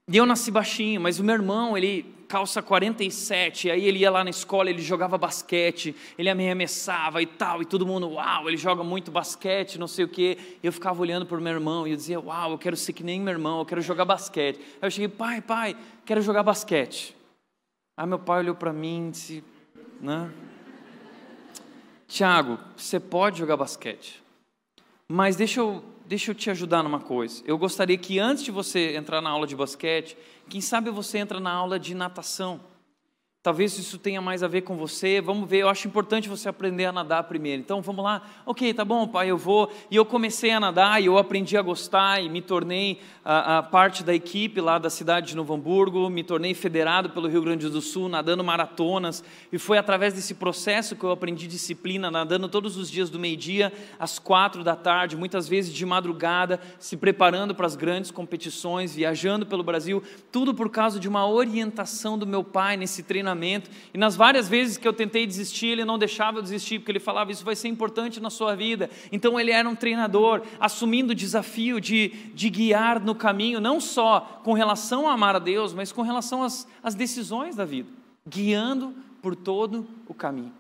[0.08, 4.24] E eu nasci baixinho, mas o meu irmão, ele calça 47, aí ele ia lá
[4.24, 8.56] na escola, ele jogava basquete, ele me arremessava e tal, e todo mundo, uau, ele
[8.56, 10.36] joga muito basquete, não sei o quê.
[10.62, 13.04] Eu ficava olhando para o meu irmão e eu dizia, uau, eu quero ser que
[13.04, 14.58] nem meu irmão, eu quero jogar basquete.
[14.58, 17.16] Aí eu cheguei, pai, pai, quero jogar basquete.
[17.96, 19.44] Aí meu pai olhou para mim e disse,
[20.00, 20.30] né?
[22.06, 24.22] Tiago, você pode jogar basquete,
[25.08, 27.42] mas deixa eu deixa eu te ajudar numa coisa.
[27.44, 30.16] Eu gostaria que antes de você entrar na aula de basquete,
[30.48, 32.60] quem sabe você entra na aula de natação.
[33.46, 35.20] Talvez isso tenha mais a ver com você.
[35.20, 37.62] Vamos ver, eu acho importante você aprender a nadar primeiro.
[37.62, 38.20] Então vamos lá.
[38.44, 39.72] Ok, tá bom, pai, eu vou.
[39.88, 43.62] E eu comecei a nadar e eu aprendi a gostar e me tornei a, a
[43.62, 46.10] parte da equipe lá da cidade de Novo Hamburgo.
[46.10, 49.22] Me tornei federado pelo Rio Grande do Sul, nadando maratonas.
[49.52, 53.72] E foi através desse processo que eu aprendi disciplina, nadando todos os dias do meio-dia
[53.96, 59.46] às quatro da tarde, muitas vezes de madrugada, se preparando para as grandes competições, viajando
[59.46, 60.02] pelo Brasil.
[60.32, 63.35] Tudo por causa de uma orientação do meu pai nesse treinamento
[63.92, 67.00] E nas várias vezes que eu tentei desistir, ele não deixava eu desistir, porque ele
[67.00, 68.90] falava: Isso vai ser importante na sua vida.
[69.12, 74.40] Então ele era um treinador, assumindo o desafio de, de guiar no caminho, não só
[74.42, 77.90] com relação a amar a Deus, mas com relação às, às decisões da vida,
[78.26, 80.52] guiando por todo o caminho.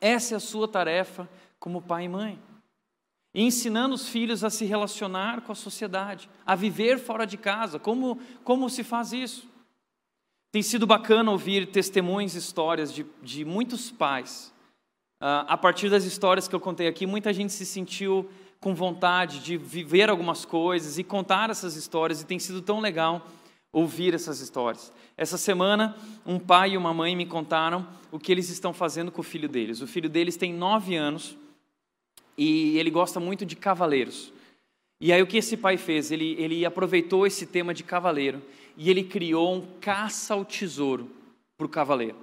[0.00, 2.38] Essa é a sua tarefa como pai e mãe.
[3.34, 7.80] E ensinando os filhos a se relacionar com a sociedade, a viver fora de casa.
[7.80, 9.48] Como, como se faz isso?
[10.54, 14.54] Tem sido bacana ouvir testemunhos, histórias de, de muitos pais.
[15.20, 19.40] Uh, a partir das histórias que eu contei aqui, muita gente se sentiu com vontade
[19.40, 23.26] de viver algumas coisas e contar essas histórias, e tem sido tão legal
[23.72, 24.92] ouvir essas histórias.
[25.16, 29.22] Essa semana, um pai e uma mãe me contaram o que eles estão fazendo com
[29.22, 29.80] o filho deles.
[29.80, 31.36] O filho deles tem nove anos
[32.38, 34.32] e ele gosta muito de cavaleiros.
[35.00, 36.12] E aí o que esse pai fez?
[36.12, 38.40] Ele, ele aproveitou esse tema de cavaleiro
[38.76, 41.10] e ele criou um caça ao tesouro
[41.56, 42.16] para o cavaleiro.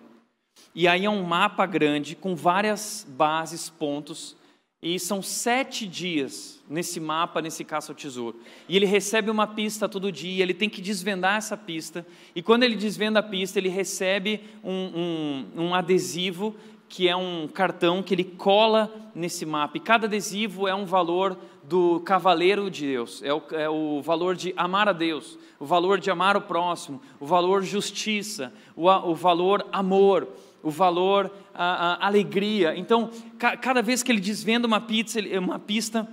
[0.74, 4.36] E aí é um mapa grande com várias bases, pontos,
[4.84, 8.40] e são sete dias nesse mapa, nesse caça ao tesouro.
[8.68, 12.06] E ele recebe uma pista todo dia, ele tem que desvendar essa pista.
[12.36, 16.56] E quando ele desvenda a pista, ele recebe um, um, um adesivo,
[16.90, 19.78] que é um cartão que ele cola nesse mapa.
[19.78, 21.38] E cada adesivo é um valor
[21.72, 26.02] do cavaleiro de Deus, é o, é o valor de amar a Deus, o valor
[26.02, 30.28] de amar o próximo, o valor justiça, o, o valor amor
[30.64, 32.76] o valor, a, a alegria.
[32.78, 36.08] Então, ca, cada vez que ele desvenda uma, pizza, uma pista,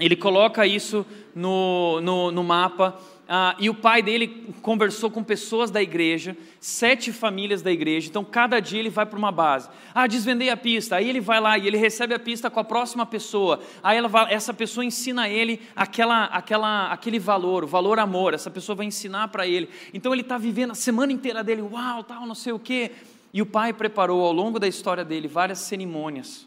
[0.00, 2.96] ele coloca isso no, no, no mapa.
[3.28, 8.08] Ah, e o pai dele conversou com pessoas da igreja, sete famílias da igreja.
[8.08, 9.68] Então, cada dia ele vai para uma base.
[9.92, 10.96] Ah, desvendei a pista.
[10.96, 13.60] Aí ele vai lá e ele recebe a pista com a próxima pessoa.
[13.82, 18.32] Aí vai, essa pessoa ensina a ele aquela, aquela, aquele valor, o valor amor.
[18.32, 19.68] Essa pessoa vai ensinar para ele.
[19.92, 21.62] Então, ele está vivendo a semana inteira dele.
[21.62, 22.92] Uau, tal, não sei o quê.
[23.34, 26.46] E o pai preparou ao longo da história dele várias cerimônias,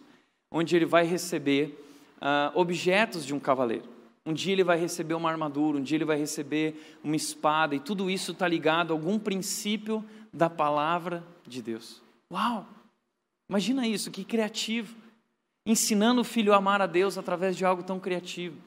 [0.49, 1.77] onde ele vai receber
[2.21, 3.98] uh, objetos de um cavaleiro.
[4.25, 7.79] Um dia ele vai receber uma armadura, um dia ele vai receber uma espada, e
[7.79, 12.01] tudo isso está ligado a algum princípio da palavra de Deus.
[12.31, 12.67] Uau!
[13.49, 14.95] Imagina isso, que criativo!
[15.65, 18.57] Ensinando o filho a amar a Deus através de algo tão criativo.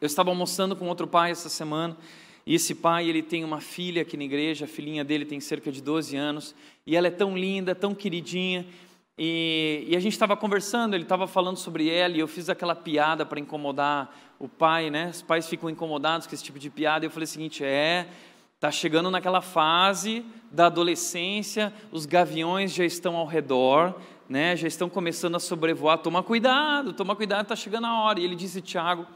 [0.00, 1.96] Eu estava almoçando com outro pai essa semana,
[2.46, 5.72] e esse pai, ele tem uma filha aqui na igreja, a filhinha dele tem cerca
[5.72, 6.54] de 12 anos,
[6.86, 8.64] e ela é tão linda, tão queridinha,
[9.18, 12.74] e, e a gente estava conversando, ele estava falando sobre ela, e eu fiz aquela
[12.74, 15.10] piada para incomodar o pai, né?
[15.10, 18.08] Os pais ficam incomodados com esse tipo de piada, e eu falei o seguinte, é,
[18.60, 23.94] tá chegando naquela fase da adolescência, os gaviões já estão ao redor,
[24.28, 24.56] né?
[24.56, 28.20] Já estão começando a sobrevoar, toma cuidado, toma cuidado, está chegando a hora.
[28.20, 29.06] E ele disse, Tiago,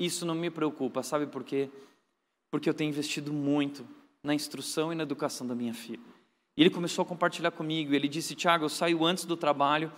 [0.00, 1.68] isso não me preocupa, sabe por quê?
[2.52, 3.88] porque eu tenho investido muito
[4.22, 6.11] na instrução e na educação da minha filha.
[6.56, 7.94] E ele começou a compartilhar comigo.
[7.94, 9.92] Ele disse: Tiago, eu saio antes do trabalho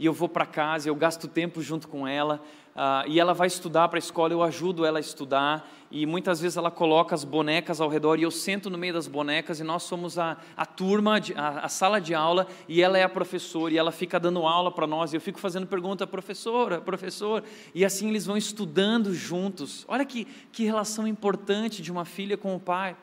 [0.00, 2.40] e eu vou para casa, eu gasto tempo junto com ela,
[2.76, 6.40] uh, e ela vai estudar para a escola, eu ajudo ela a estudar, e muitas
[6.40, 9.64] vezes ela coloca as bonecas ao redor, e eu sento no meio das bonecas, e
[9.64, 13.08] nós somos a, a turma, de, a, a, sala de aula, e ela é a
[13.08, 17.42] professora, e ela fica dando aula para nós, e eu fico fazendo pergunta, professora, professor,
[17.74, 19.84] e assim eles vão estudando juntos.
[19.88, 22.96] Olha que, que relação importante de uma filha com o pai.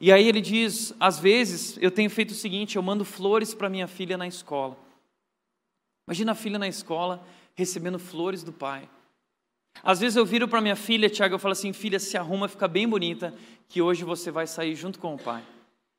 [0.00, 3.68] E aí ele diz: às vezes eu tenho feito o seguinte, eu mando flores para
[3.68, 4.76] minha filha na escola.
[6.08, 8.88] Imagina a filha na escola recebendo flores do pai.
[9.82, 12.66] Às vezes eu viro para minha filha, Tiago, eu falo assim: filha, se arruma, fica
[12.66, 13.34] bem bonita,
[13.68, 15.44] que hoje você vai sair junto com o pai.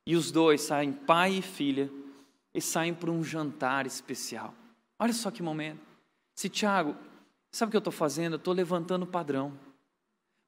[0.06, 1.90] E os dois saem, pai e filha,
[2.54, 4.54] e saem para um jantar especial.
[5.00, 5.80] Olha só que momento.
[6.36, 6.96] Se Tiago,
[7.52, 8.34] sabe o que eu estou fazendo?
[8.34, 9.54] Eu estou levantando o padrão.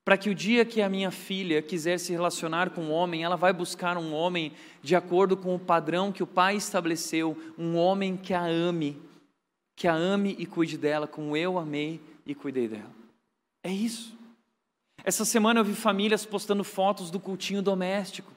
[0.05, 3.37] Para que o dia que a minha filha quiser se relacionar com um homem, ela
[3.37, 8.17] vai buscar um homem de acordo com o padrão que o pai estabeleceu, um homem
[8.17, 9.01] que a ame,
[9.77, 12.91] que a ame e cuide dela como eu amei e cuidei dela.
[13.63, 14.13] É isso.
[15.05, 18.32] Essa semana eu vi famílias postando fotos do cultinho doméstico.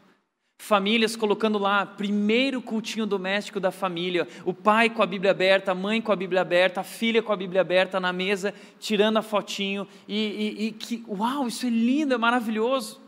[0.59, 5.75] Famílias colocando lá, primeiro cultinho doméstico da família, o pai com a Bíblia aberta, a
[5.75, 9.23] mãe com a Bíblia aberta, a filha com a Bíblia aberta na mesa, tirando a
[9.23, 10.17] fotinho, e,
[10.59, 13.01] e, e que, uau, isso é lindo, é maravilhoso.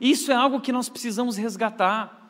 [0.00, 2.21] Isso é algo que nós precisamos resgatar.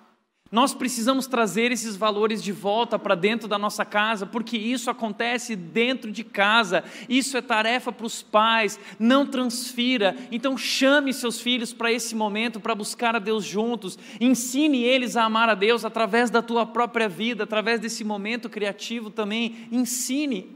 [0.52, 5.56] Nós precisamos trazer esses valores de volta para dentro da nossa casa, porque isso acontece
[5.56, 10.14] dentro de casa, isso é tarefa para os pais, não transfira.
[10.30, 15.24] Então, chame seus filhos para esse momento, para buscar a Deus juntos, ensine eles a
[15.24, 19.66] amar a Deus através da tua própria vida, através desse momento criativo também.
[19.72, 20.54] Ensine,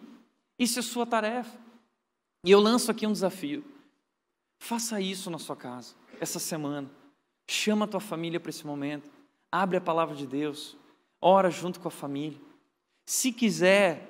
[0.59, 1.59] isso é sua tarefa.
[2.45, 3.65] E eu lanço aqui um desafio:
[4.59, 6.91] faça isso na sua casa, essa semana.
[7.49, 9.16] Chama a tua família para esse momento
[9.63, 10.77] abre a palavra de Deus,
[11.21, 12.39] ora junto com a família.
[13.07, 14.07] Se quiser,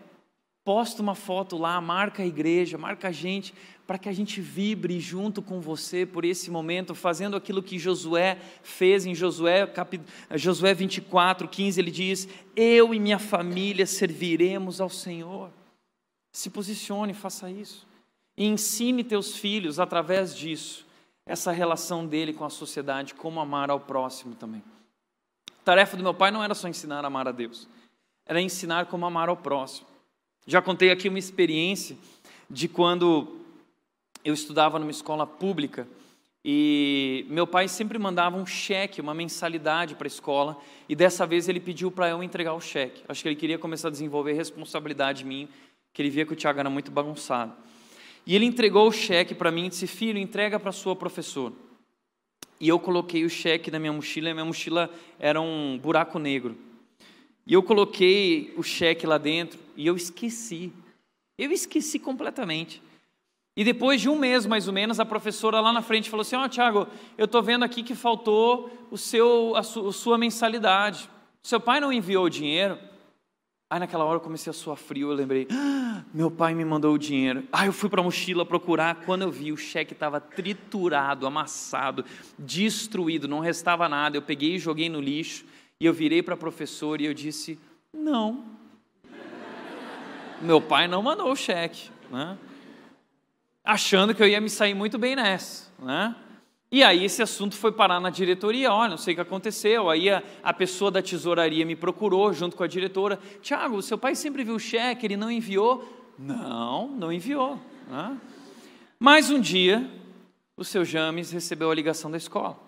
[0.65, 3.55] posta uma foto lá, marca a igreja, marca a gente,
[3.87, 8.39] para que a gente vibre junto com você por esse momento, fazendo aquilo que Josué
[8.63, 10.01] fez em Josué, cap...
[10.35, 15.51] Josué 24, 15, ele diz: Eu e minha família serviremos ao Senhor.
[16.33, 17.87] Se posicione, faça isso.
[18.37, 20.85] E ensine teus filhos, através disso,
[21.25, 24.63] essa relação dele com a sociedade, como amar ao próximo também
[25.67, 27.67] tarefa do meu pai não era só ensinar a amar a Deus,
[28.25, 29.89] era ensinar como amar ao próximo.
[30.47, 31.97] Já contei aqui uma experiência
[32.49, 33.41] de quando
[34.25, 35.89] eu estudava numa escola pública
[36.45, 40.57] e meu pai sempre mandava um cheque, uma mensalidade para a escola,
[40.89, 43.03] e dessa vez ele pediu para eu entregar o cheque.
[43.09, 45.49] Acho que ele queria começar a desenvolver responsabilidade em mim,
[45.93, 47.53] que ele via que o Tiago era muito bagunçado.
[48.25, 51.66] E ele entregou o cheque para mim e disse: Filho, entrega para sua professora.
[52.61, 56.19] E eu coloquei o cheque na minha mochila, e a minha mochila era um buraco
[56.19, 56.57] negro.
[57.47, 60.73] E eu coloquei o cheque lá dentro e eu esqueci.
[61.39, 62.83] Eu esqueci completamente.
[63.57, 66.37] E depois de um mês, mais ou menos, a professora lá na frente falou assim:
[66.37, 70.19] Ó, oh, Tiago, eu estou vendo aqui que faltou o seu, a, su, a sua
[70.19, 71.09] mensalidade.
[71.43, 72.79] Seu pai não enviou o dinheiro?
[73.69, 76.95] Aí naquela hora eu comecei a suar frio, eu lembrei, ah, meu pai me mandou
[76.95, 77.43] o dinheiro.
[77.53, 82.05] Aí eu fui para a mochila procurar, quando eu vi o cheque estava triturado, amassado,
[82.39, 84.17] destruído, não restava nada.
[84.17, 85.45] Eu peguei e joguei no lixo,
[85.81, 87.59] e eu virei para a professora e eu disse,
[87.93, 88.45] não.
[90.41, 92.39] Meu pai não mandou o cheque, né?
[93.67, 95.65] achando que eu ia me sair muito bem nessa.
[95.81, 96.15] Né?
[96.71, 99.89] E aí esse assunto foi parar na diretoria, olha, não sei o que aconteceu.
[99.89, 103.19] Aí a, a pessoa da tesouraria me procurou junto com a diretora.
[103.41, 106.15] Tiago, seu pai sempre viu o cheque, ele não enviou?
[106.19, 107.59] Não, não enviou.
[107.89, 108.19] Né?
[108.99, 109.89] Mas um dia,
[110.57, 112.59] o seu James recebeu a ligação da escola.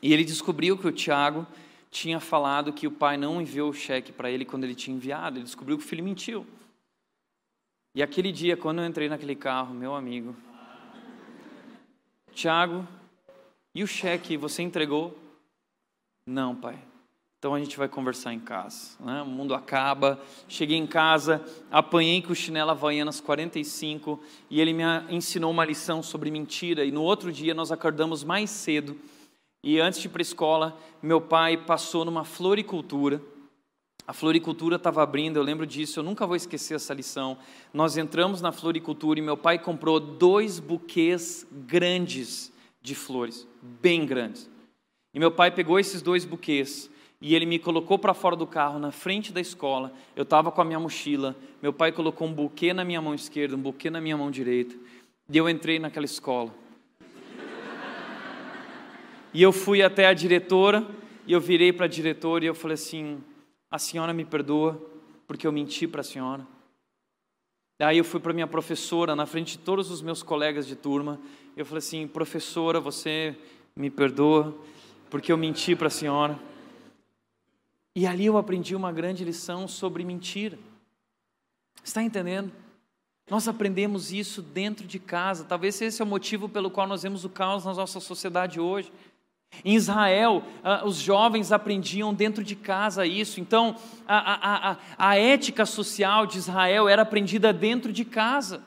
[0.00, 1.46] E ele descobriu que o Tiago
[1.90, 5.36] tinha falado que o pai não enviou o cheque para ele quando ele tinha enviado.
[5.36, 6.46] Ele descobriu que o filho mentiu.
[7.94, 10.34] E aquele dia, quando eu entrei naquele carro, meu amigo,
[12.32, 12.88] Tiago,
[13.74, 15.16] e o cheque você entregou?
[16.26, 16.78] Não, pai.
[17.42, 18.96] Então a gente vai conversar em casa.
[19.00, 19.20] Né?
[19.20, 20.20] O mundo acaba.
[20.46, 26.04] Cheguei em casa, apanhei com o chinelo Havaianas 45 e ele me ensinou uma lição
[26.04, 26.84] sobre mentira.
[26.84, 28.96] E no outro dia nós acordamos mais cedo.
[29.64, 33.20] E antes de ir para a escola, meu pai passou numa floricultura.
[34.06, 37.38] A floricultura estava abrindo, eu lembro disso, eu nunca vou esquecer essa lição.
[37.74, 42.51] Nós entramos na floricultura e meu pai comprou dois buquês grandes
[42.82, 44.50] de flores, bem grandes.
[45.14, 48.80] E meu pai pegou esses dois buquês e ele me colocou para fora do carro,
[48.80, 49.92] na frente da escola.
[50.16, 51.36] Eu estava com a minha mochila.
[51.62, 54.74] Meu pai colocou um buquê na minha mão esquerda, um buquê na minha mão direita.
[55.30, 56.52] E eu entrei naquela escola.
[59.32, 60.84] E eu fui até a diretora
[61.26, 63.22] e eu virei para a diretora e eu falei assim:
[63.70, 64.80] "A senhora me perdoa
[65.26, 66.46] porque eu menti para a senhora?"
[67.78, 71.20] Daí eu fui para minha professora, na frente de todos os meus colegas de turma.
[71.54, 73.36] Eu falei assim: professora, você
[73.76, 74.56] me perdoa,
[75.10, 76.38] porque eu menti para a senhora.
[77.94, 80.58] E ali eu aprendi uma grande lição sobre mentira.
[81.84, 82.50] Está entendendo?
[83.28, 85.44] Nós aprendemos isso dentro de casa.
[85.44, 88.90] Talvez esse é o motivo pelo qual nós vemos o caos na nossa sociedade hoje.
[89.62, 93.38] Em Israel, uh, os jovens aprendiam dentro de casa isso.
[93.40, 93.76] Então,
[94.08, 98.64] a, a, a, a ética social de Israel era aprendida dentro de casa.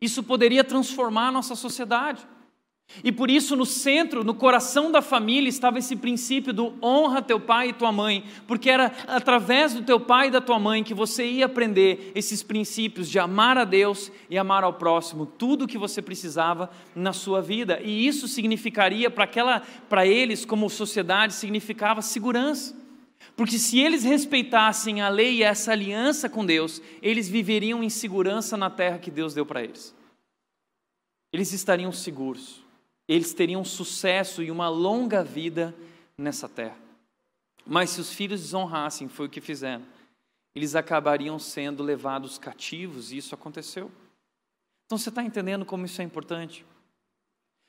[0.00, 2.26] Isso poderia transformar a nossa sociedade.
[3.04, 7.38] E por isso, no centro, no coração da família, estava esse princípio do honra teu
[7.38, 10.92] pai e tua mãe, porque era através do teu pai e da tua mãe que
[10.92, 15.68] você ia aprender esses princípios de amar a Deus e amar ao próximo, tudo o
[15.68, 17.80] que você precisava na sua vida.
[17.80, 22.79] E isso significaria para aquela, para eles, como sociedade, significava segurança.
[23.40, 28.54] Porque se eles respeitassem a lei e essa aliança com Deus, eles viveriam em segurança
[28.54, 29.94] na terra que Deus deu para eles.
[31.32, 32.62] Eles estariam seguros
[33.10, 35.74] eles teriam sucesso e uma longa vida
[36.16, 36.76] nessa terra.
[37.66, 39.84] Mas se os filhos desonrassem, foi o que fizeram,
[40.54, 43.90] eles acabariam sendo levados cativos, e isso aconteceu.
[44.86, 46.64] Então você está entendendo como isso é importante?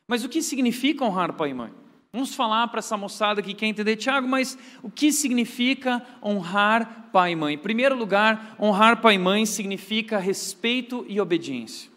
[0.08, 1.74] Mas o que significa honrar pai e mãe?
[2.14, 7.32] Vamos falar para essa moçada que quer entender, Tiago, mas o que significa honrar pai
[7.32, 7.56] e mãe?
[7.56, 11.90] Em primeiro lugar, honrar pai e mãe significa respeito e obediência.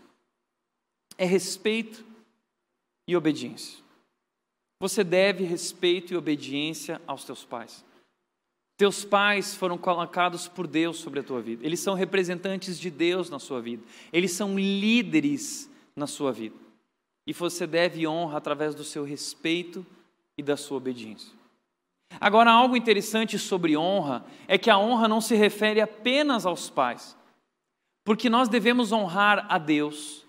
[1.18, 2.04] É respeito
[3.08, 3.82] e obediência.
[4.80, 7.84] Você deve respeito e obediência aos teus pais.
[8.76, 11.64] Teus pais foram colocados por Deus sobre a tua vida.
[11.64, 13.82] Eles são representantes de Deus na sua vida.
[14.12, 16.56] Eles são líderes na sua vida.
[17.26, 19.84] E você deve honra através do seu respeito
[20.36, 21.32] e da sua obediência.
[22.20, 27.16] Agora, algo interessante sobre honra é que a honra não se refere apenas aos pais,
[28.04, 30.24] porque nós devemos honrar a Deus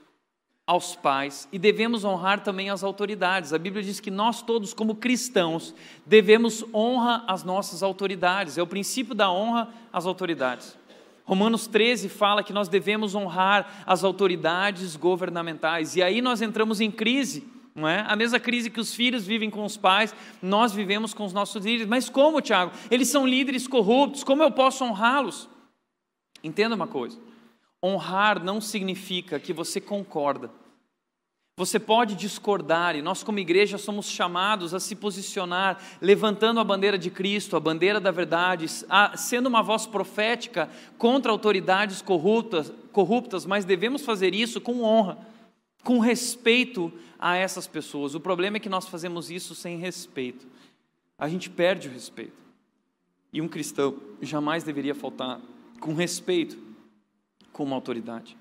[0.66, 3.54] aos pais e devemos honrar também as autoridades.
[3.54, 5.76] A Bíblia diz que nós todos, como cristãos,
[6.06, 8.58] devemos honra às nossas autoridades.
[8.58, 10.76] É o princípio da honra às autoridades.
[11.24, 15.96] Romanos 13 fala que nós devemos honrar as autoridades governamentais.
[15.96, 18.06] E aí nós entramos em crise, não é?
[18.08, 21.66] A mesma crise que os filhos vivem com os pais, nós vivemos com os nossos
[21.66, 21.88] líderes.
[21.88, 22.72] Mas como, Tiago?
[22.90, 25.50] Eles são líderes corruptos, como eu posso honrá-los?
[26.42, 27.20] Entenda uma coisa.
[27.84, 30.50] Honrar não significa que você concorda.
[31.58, 36.98] Você pode discordar, e nós, como igreja, somos chamados a se posicionar, levantando a bandeira
[36.98, 43.46] de Cristo, a bandeira da verdade, a, sendo uma voz profética contra autoridades corruptas, corruptas,
[43.46, 45.18] mas devemos fazer isso com honra,
[45.86, 48.16] com respeito a essas pessoas.
[48.16, 50.48] O problema é que nós fazemos isso sem respeito,
[51.18, 52.34] a gente perde o respeito.
[53.32, 55.40] E um cristão jamais deveria faltar
[55.80, 56.58] com respeito
[57.54, 58.36] com uma autoridade.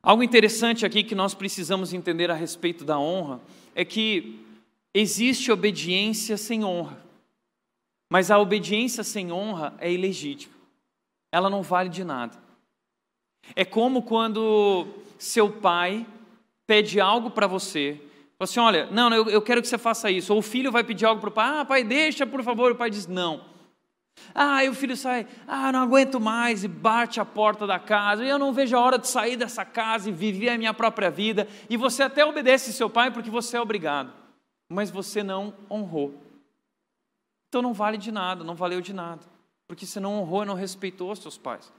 [0.00, 3.40] Algo interessante aqui que nós precisamos entender a respeito da honra
[3.74, 4.46] é que
[4.94, 7.02] existe obediência sem honra,
[8.08, 10.54] mas a obediência sem honra é ilegítima,
[11.32, 12.38] ela não vale de nada.
[13.56, 14.86] É como quando
[15.18, 16.06] seu pai
[16.68, 17.98] pede algo para você,
[18.38, 21.06] assim: olha, não, eu, eu quero que você faça isso, ou o filho vai pedir
[21.06, 23.42] algo para o pai, ah, pai, deixa por favor, o pai diz: não.
[24.34, 28.24] Ah, e o filho sai, ah, não aguento mais, e bate a porta da casa,
[28.24, 31.10] e eu não vejo a hora de sair dessa casa e viver a minha própria
[31.10, 31.48] vida.
[31.70, 34.12] E você até obedece seu pai porque você é obrigado,
[34.68, 36.14] mas você não honrou.
[37.48, 39.22] Então não vale de nada, não valeu de nada,
[39.66, 41.72] porque você não honrou e não respeitou os seus pais.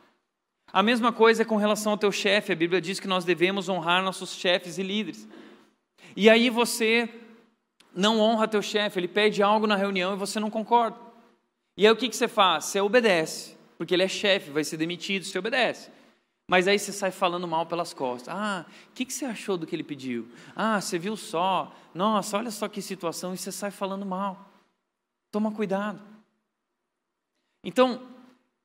[0.72, 3.70] A mesma coisa é com relação ao teu chefe, a Bíblia diz que nós devemos
[3.70, 5.28] honrar nossos chefes e líderes.
[6.16, 7.10] E aí você
[7.94, 10.98] não honra teu chefe, ele pede algo na reunião e você não concorda.
[11.76, 12.66] E aí o que, que você faz?
[12.66, 15.90] Você obedece, porque ele é chefe, vai ser demitido, você obedece.
[16.50, 18.34] Mas aí você sai falando mal pelas costas.
[18.36, 20.28] Ah, o que, que você achou do que ele pediu?
[20.56, 21.74] Ah, você viu só?
[21.94, 24.50] Nossa, olha só que situação, e você sai falando mal.
[25.32, 26.02] Toma cuidado.
[27.64, 28.02] Então,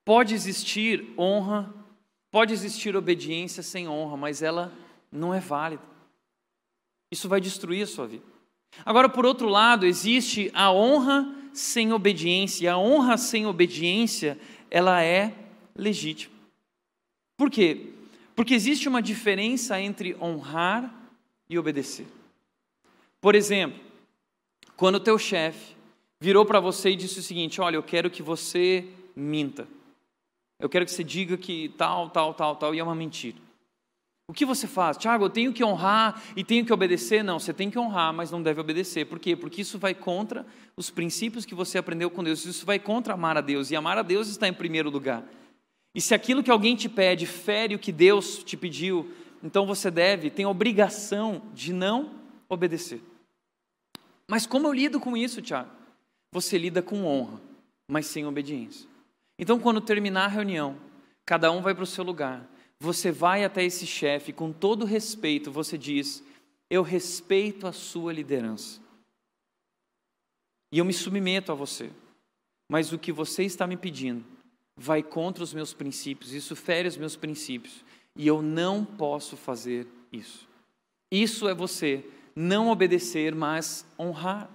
[0.03, 1.73] pode existir honra,
[2.35, 4.73] pode existir obediência sem honra, mas ela
[5.13, 5.85] não é válida.
[7.09, 8.25] Isso vai destruir a sua vida.
[8.85, 14.37] Agora, por outro lado, existe a honra sem obediência, e a honra sem obediência,
[14.69, 15.33] ela é
[15.77, 16.35] legítima.
[17.37, 17.93] Por quê?
[18.35, 20.93] Porque existe uma diferença entre honrar
[21.49, 22.09] e obedecer.
[23.21, 23.79] Por exemplo,
[24.77, 25.77] quando o teu chefe
[26.19, 29.69] virou para você e disse o seguinte: "Olha, eu quero que você minta.
[30.65, 33.37] Eu quero que você diga que tal, tal, tal, tal", e é uma mentira.
[34.27, 34.97] O que você faz?
[34.97, 37.23] Tiago, eu tenho que honrar e tenho que obedecer?
[37.23, 39.05] Não, você tem que honrar, mas não deve obedecer.
[39.05, 39.37] Por quê?
[39.37, 42.47] Porque isso vai contra os princípios que você aprendeu com Deus.
[42.47, 43.71] Isso vai contra amar a Deus.
[43.71, 45.23] E amar a Deus está em primeiro lugar.
[45.95, 49.91] E se aquilo que alguém te pede fere o que Deus te pediu, então você
[49.91, 52.13] deve, tem obrigação de não
[52.49, 53.03] obedecer.
[54.27, 55.69] Mas como eu lido com isso, Tiago?
[56.33, 57.39] Você lida com honra,
[57.87, 58.94] mas sem obediência.
[59.39, 60.79] Então, quando terminar a reunião,
[61.27, 62.49] cada um vai para o seu lugar
[62.85, 66.23] você vai até esse chefe com todo respeito, você diz:
[66.69, 68.81] Eu respeito a sua liderança.
[70.73, 71.91] E eu me submeto a você.
[72.69, 74.25] Mas o que você está me pedindo
[74.77, 77.85] vai contra os meus princípios, isso fere os meus princípios.
[78.17, 80.49] E eu não posso fazer isso.
[81.11, 82.05] Isso é você
[82.35, 84.51] não obedecer, mas honrar.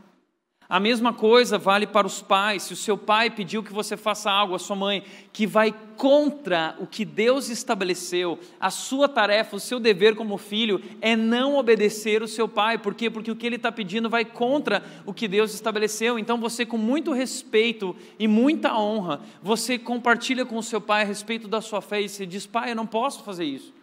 [0.72, 2.62] A mesma coisa vale para os pais.
[2.62, 5.04] Se o seu pai pediu que você faça algo, a sua mãe,
[5.34, 10.80] que vai contra o que Deus estabeleceu, a sua tarefa, o seu dever como filho
[11.02, 12.78] é não obedecer o seu pai.
[12.78, 13.10] Por quê?
[13.10, 16.20] Porque o que ele está pedindo vai contra o que Deus estabeleceu.
[16.20, 21.06] Então você, com muito respeito e muita honra, você compartilha com o seu pai a
[21.06, 23.74] respeito da sua fé e você diz: Pai, eu não posso fazer isso,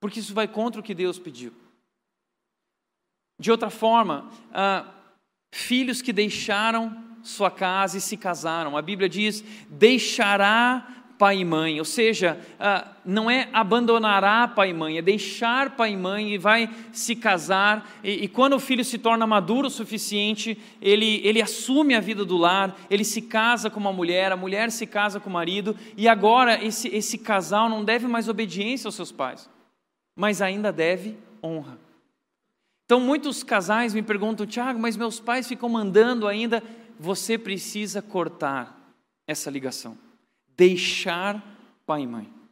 [0.00, 1.52] porque isso vai contra o que Deus pediu.
[3.38, 4.84] De outra forma, ah,
[5.52, 8.76] filhos que deixaram sua casa e se casaram.
[8.76, 10.88] A Bíblia diz: deixará
[11.18, 15.92] pai e mãe, ou seja, ah, não é abandonará pai e mãe, é deixar pai
[15.92, 17.88] e mãe e vai se casar.
[18.02, 22.36] E, quando o filho se torna maduro o suficiente, ele, ele assume a vida do
[22.36, 26.08] lar, ele se casa com uma mulher, a mulher se casa com o marido, e
[26.08, 29.48] agora esse, esse casal não deve mais obediência aos seus pais,
[30.16, 31.78] mas ainda deve honra.
[32.84, 36.62] Então, muitos casais me perguntam, Tiago, mas meus pais ficam mandando ainda.
[36.98, 38.94] Você precisa cortar
[39.26, 39.96] essa ligação,
[40.56, 41.42] deixar
[41.86, 42.42] pai e mãe.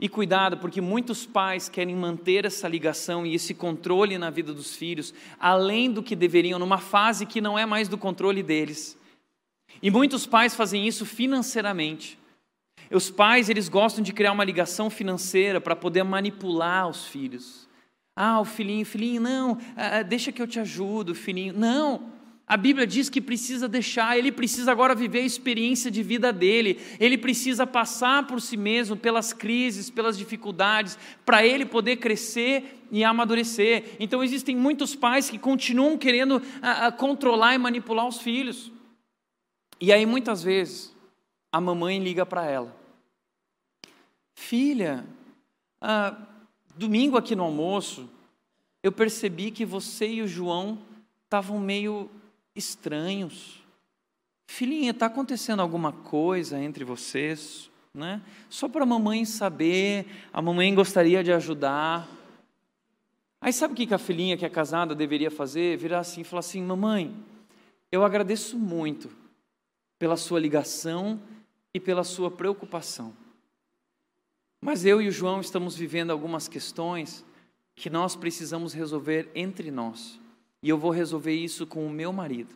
[0.00, 4.76] E cuidado, porque muitos pais querem manter essa ligação e esse controle na vida dos
[4.76, 8.96] filhos, além do que deveriam, numa fase que não é mais do controle deles.
[9.82, 12.16] E muitos pais fazem isso financeiramente.
[12.90, 17.67] Os pais, eles gostam de criar uma ligação financeira para poder manipular os filhos.
[18.20, 21.54] Ah, o filhinho, filhinho, não, ah, ah, deixa que eu te ajudo, filhinho.
[21.56, 22.10] Não,
[22.48, 26.80] a Bíblia diz que precisa deixar, ele precisa agora viver a experiência de vida dele,
[26.98, 33.04] ele precisa passar por si mesmo, pelas crises, pelas dificuldades, para ele poder crescer e
[33.04, 33.94] amadurecer.
[34.00, 38.72] Então, existem muitos pais que continuam querendo ah, controlar e manipular os filhos.
[39.80, 40.92] E aí, muitas vezes,
[41.52, 42.76] a mamãe liga para ela:
[44.34, 45.06] Filha,
[45.80, 46.16] ah,
[46.78, 48.08] domingo aqui no almoço,
[48.82, 50.78] eu percebi que você e o João
[51.24, 52.08] estavam meio
[52.54, 53.62] estranhos.
[54.46, 57.68] Filhinha, está acontecendo alguma coisa entre vocês?
[57.92, 58.22] Né?
[58.48, 62.08] Só para a mamãe saber, a mamãe gostaria de ajudar.
[63.40, 65.76] Aí sabe o que a filhinha que é casada deveria fazer?
[65.76, 67.14] Virar assim e falar assim: Mamãe,
[67.90, 69.10] eu agradeço muito
[69.98, 71.20] pela sua ligação
[71.74, 73.12] e pela sua preocupação.
[74.60, 77.24] Mas eu e o João estamos vivendo algumas questões
[77.74, 80.18] que nós precisamos resolver entre nós.
[80.62, 82.54] E eu vou resolver isso com o meu marido.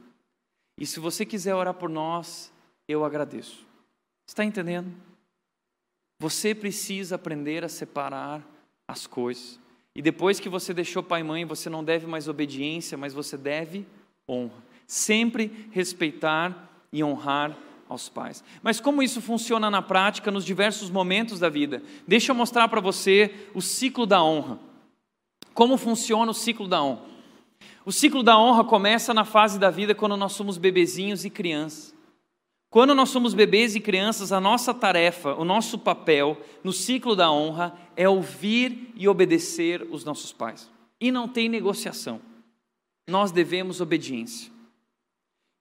[0.76, 2.52] E se você quiser orar por nós,
[2.88, 3.64] eu agradeço.
[4.26, 4.92] Está entendendo?
[6.18, 8.44] Você precisa aprender a separar
[8.88, 9.60] as coisas.
[9.94, 13.36] E depois que você deixou pai e mãe, você não deve mais obediência, mas você
[13.36, 13.86] deve
[14.28, 14.62] honra.
[14.86, 17.56] Sempre respeitar e honrar
[17.92, 18.42] aos pais.
[18.62, 21.82] Mas como isso funciona na prática nos diversos momentos da vida?
[22.06, 24.58] Deixa eu mostrar para você o ciclo da honra.
[25.54, 27.02] Como funciona o ciclo da honra?
[27.84, 31.94] O ciclo da honra começa na fase da vida quando nós somos bebezinhos e crianças.
[32.70, 37.30] Quando nós somos bebês e crianças, a nossa tarefa, o nosso papel no ciclo da
[37.30, 40.70] honra é ouvir e obedecer os nossos pais.
[41.00, 42.20] E não tem negociação.
[43.10, 44.51] Nós devemos obediência.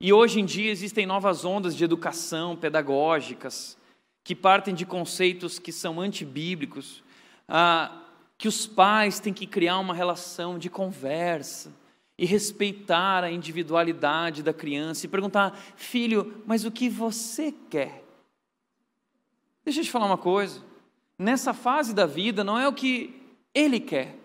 [0.03, 3.77] E hoje em dia existem novas ondas de educação pedagógicas
[4.23, 7.03] que partem de conceitos que são antibíblicos,
[7.47, 8.01] ah,
[8.35, 11.71] que os pais têm que criar uma relação de conversa
[12.17, 18.03] e respeitar a individualidade da criança e perguntar, filho, mas o que você quer?
[19.63, 20.63] Deixa eu te falar uma coisa.
[21.15, 23.21] Nessa fase da vida não é o que
[23.53, 24.17] ele quer,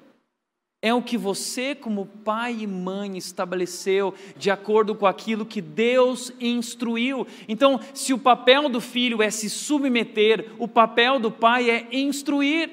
[0.86, 6.32] é o que você, como pai e mãe, estabeleceu de acordo com aquilo que Deus
[6.40, 7.26] instruiu.
[7.48, 12.70] Então, se o papel do filho é se submeter, o papel do pai é instruir.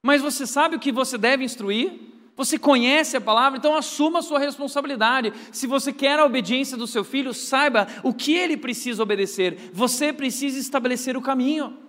[0.00, 1.92] Mas você sabe o que você deve instruir?
[2.36, 5.32] Você conhece a palavra, então assuma a sua responsabilidade.
[5.50, 9.70] Se você quer a obediência do seu filho, saiba o que ele precisa obedecer.
[9.72, 11.87] Você precisa estabelecer o caminho.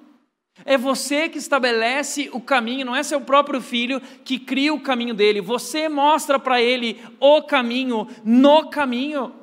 [0.66, 5.14] É você que estabelece o caminho, não é seu próprio filho que cria o caminho
[5.14, 5.42] dele.
[5.42, 9.34] Você mostra para ele o caminho no caminho.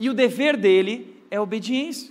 [0.00, 2.10] E o dever dele é obediência.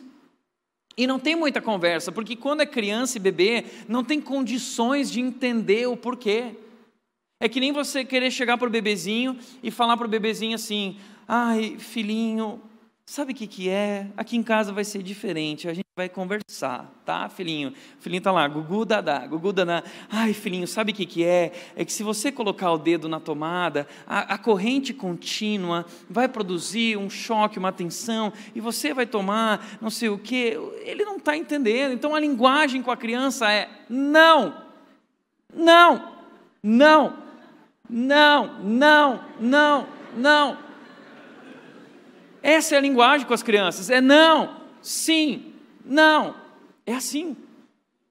[0.95, 5.21] E não tem muita conversa, porque quando é criança e bebê, não tem condições de
[5.21, 6.55] entender o porquê.
[7.41, 10.97] É que nem você querer chegar para o bebezinho e falar para o bebezinho assim:
[11.25, 12.61] ai, filhinho,
[13.09, 14.05] Sabe o que, que é?
[14.15, 17.73] Aqui em casa vai ser diferente, a gente vai conversar, tá, filhinho?
[17.99, 19.83] Filhinho tá lá, gugu dadá, gugu dadá.
[20.07, 21.51] Ai, filhinho, sabe o que, que é?
[21.75, 26.97] É que se você colocar o dedo na tomada, a, a corrente contínua vai produzir
[26.97, 30.55] um choque, uma tensão, e você vai tomar não sei o que.
[30.83, 31.93] Ele não está entendendo.
[31.93, 34.55] Então a linguagem com a criança é não,
[35.51, 36.13] não,
[36.61, 37.17] não,
[37.89, 40.68] não, não, não, não.
[42.41, 45.53] Essa é a linguagem com as crianças: é não, sim,
[45.85, 46.35] não.
[46.85, 47.35] É assim.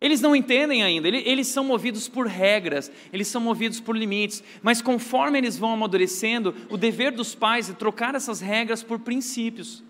[0.01, 4.81] Eles não entendem ainda, eles são movidos por regras, eles são movidos por limites, mas
[4.81, 9.83] conforme eles vão amadurecendo, o dever dos pais é trocar essas regras por princípios.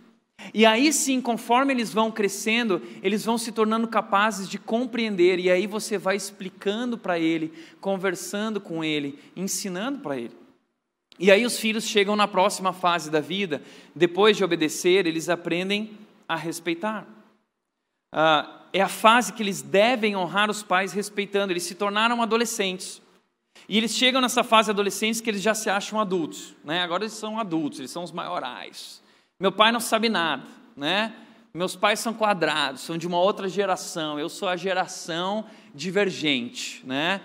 [0.54, 5.50] E aí sim, conforme eles vão crescendo, eles vão se tornando capazes de compreender, e
[5.50, 10.32] aí você vai explicando para ele, conversando com ele, ensinando para ele.
[11.18, 13.62] E aí os filhos chegam na próxima fase da vida,
[13.94, 15.98] depois de obedecer, eles aprendem
[16.28, 17.06] a respeitar.
[18.12, 21.52] Ah, é a fase que eles devem honrar os pais respeitando.
[21.52, 23.00] Eles se tornaram adolescentes.
[23.68, 26.54] E eles chegam nessa fase adolescentes que eles já se acham adultos.
[26.64, 26.82] Né?
[26.82, 29.02] Agora eles são adultos, eles são os maiorais.
[29.40, 30.44] Meu pai não sabe nada.
[30.76, 31.14] Né?
[31.52, 34.18] Meus pais são quadrados, são de uma outra geração.
[34.18, 35.44] Eu sou a geração
[35.74, 36.82] divergente.
[36.86, 37.20] Né?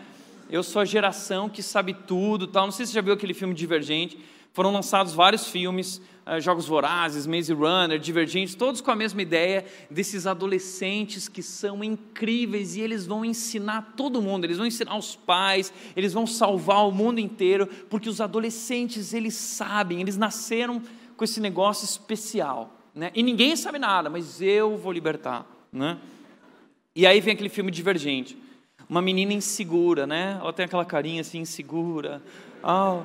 [0.50, 2.66] Eu sou a geração que sabe tudo, tal.
[2.66, 4.18] Não sei se você já viu aquele filme Divergente.
[4.54, 9.66] Foram lançados vários filmes, uh, Jogos Vorazes, Maze Runner, Divergente, todos com a mesma ideia
[9.90, 15.16] desses adolescentes que são incríveis e eles vão ensinar todo mundo, eles vão ensinar os
[15.16, 20.84] pais, eles vão salvar o mundo inteiro, porque os adolescentes, eles sabem, eles nasceram
[21.18, 23.10] com esse negócio especial, né?
[23.16, 25.98] E ninguém sabe nada, mas eu vou libertar, né?
[26.96, 28.38] E aí vem aquele filme Divergente
[28.90, 30.38] uma menina insegura, né?
[30.40, 32.22] Ela tem aquela carinha assim, insegura.
[32.64, 33.02] Oh.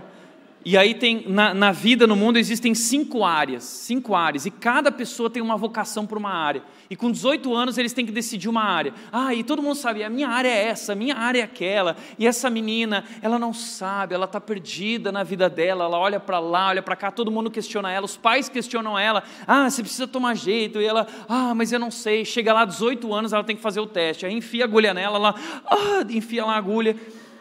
[0.71, 4.93] E aí tem, na, na vida, no mundo, existem cinco áreas, cinco áreas, e cada
[4.93, 6.63] pessoa tem uma vocação para uma área.
[6.91, 8.93] E com 18 anos eles têm que decidir uma área.
[9.11, 11.97] Ah, e todo mundo sabe, a minha área é essa, a minha área é aquela.
[12.19, 16.39] E essa menina, ela não sabe, ela está perdida na vida dela, ela olha para
[16.39, 19.23] lá, olha para cá, todo mundo questiona ela, os pais questionam ela.
[19.47, 20.83] Ah, você precisa tomar jeito.
[20.83, 22.27] E ela, ah, mas eu não sei.
[22.27, 24.27] Chega lá, 18 anos, ela tem que fazer o teste.
[24.27, 26.95] Aí enfia a agulha nela, ela, ah, enfia lá a agulha.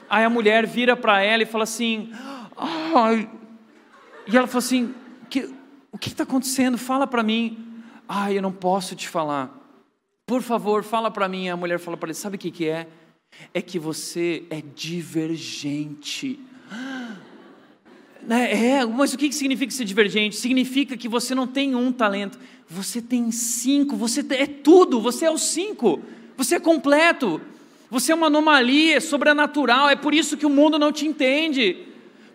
[0.09, 2.09] Aí a mulher vira para ela e fala assim,
[4.27, 4.93] E ela falou assim:
[5.29, 5.49] que,
[5.91, 6.77] o que está acontecendo?
[6.77, 7.65] Fala para mim.
[8.07, 9.53] Ai, eu não posso te falar.
[10.25, 11.49] Por favor, fala para mim.
[11.49, 12.87] A mulher fala para ele: sabe o que, que é?
[13.53, 16.39] É que você é divergente.
[18.19, 20.35] Né, é, mas o que significa ser divergente?
[20.35, 22.37] Significa que você não tem um talento,
[22.67, 26.01] você tem cinco, você é tudo, você é os cinco,
[26.35, 27.39] você é completo,
[27.89, 31.86] você é uma anomalia, é sobrenatural, é por isso que o mundo não te entende,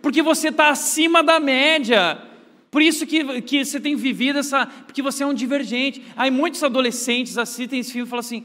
[0.02, 2.20] porque você está acima da média,
[2.70, 6.02] por isso que, que você tem vivido essa, porque você é um divergente.
[6.16, 8.44] Aí muitos adolescentes assistem esse filme e falam assim: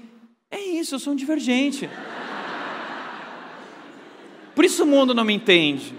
[0.51, 1.89] é isso, eu sou um divergente.
[4.53, 5.93] Por isso o mundo não me entende.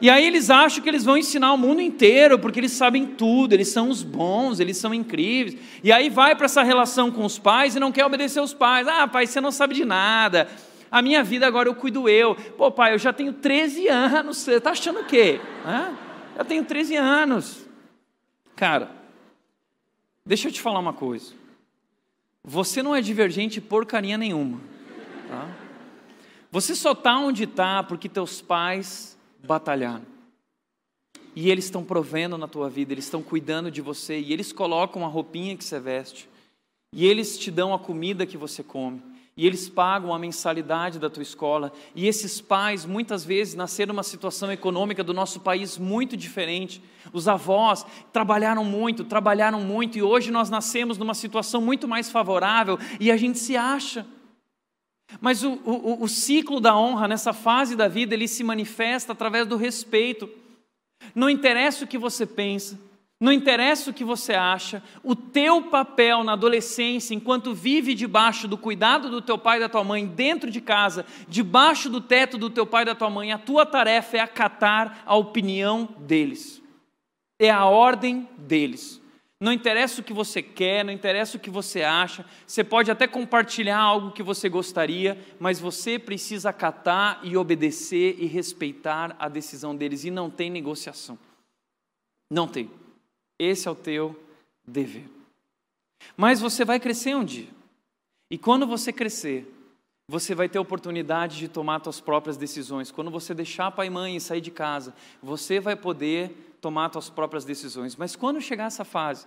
[0.00, 3.54] E aí eles acham que eles vão ensinar o mundo inteiro, porque eles sabem tudo,
[3.54, 5.56] eles são os bons, eles são incríveis.
[5.82, 8.86] E aí vai para essa relação com os pais e não quer obedecer os pais.
[8.86, 10.48] Ah, pai, você não sabe de nada.
[10.94, 12.36] A minha vida agora eu cuido eu.
[12.36, 15.40] Pô, pai, eu já tenho 13 anos, você está achando o quê?
[15.66, 15.92] Hã?
[16.38, 17.66] Eu tenho 13 anos.
[18.54, 18.92] Cara,
[20.24, 21.34] deixa eu te falar uma coisa.
[22.44, 24.60] Você não é divergente porcaria nenhuma.
[25.28, 25.48] Tá?
[26.52, 30.00] Você só está onde está porque teus pais batalhar.
[31.34, 35.04] E eles estão provendo na tua vida, eles estão cuidando de você, e eles colocam
[35.04, 36.28] a roupinha que você veste,
[36.92, 39.02] e eles te dão a comida que você come,
[39.36, 41.72] e eles pagam a mensalidade da tua escola.
[41.94, 46.80] E esses pais, muitas vezes, nasceram numa situação econômica do nosso país muito diferente.
[47.12, 52.78] Os avós trabalharam muito, trabalharam muito, e hoje nós nascemos numa situação muito mais favorável,
[53.00, 54.06] e a gente se acha.
[55.20, 59.48] Mas o, o, o ciclo da honra nessa fase da vida, ele se manifesta através
[59.48, 60.28] do respeito.
[61.12, 62.78] Não interessa o que você pensa,
[63.24, 68.58] não interessa o que você acha, o teu papel na adolescência, enquanto vive debaixo do
[68.58, 72.50] cuidado do teu pai e da tua mãe, dentro de casa, debaixo do teto do
[72.50, 76.62] teu pai e da tua mãe, a tua tarefa é acatar a opinião deles,
[77.38, 79.00] é a ordem deles.
[79.40, 83.06] Não interessa o que você quer, não interessa o que você acha, você pode até
[83.06, 89.74] compartilhar algo que você gostaria, mas você precisa acatar e obedecer e respeitar a decisão
[89.74, 91.18] deles, e não tem negociação.
[92.30, 92.83] Não tem.
[93.38, 94.18] Esse é o teu
[94.66, 95.08] dever.
[96.16, 97.48] Mas você vai crescer um dia,
[98.30, 99.50] e quando você crescer,
[100.08, 102.90] você vai ter oportunidade de tomar suas próprias decisões.
[102.90, 107.08] Quando você deixar pai e mãe e sair de casa, você vai poder tomar suas
[107.08, 107.96] próprias decisões.
[107.96, 109.26] Mas quando chegar essa fase,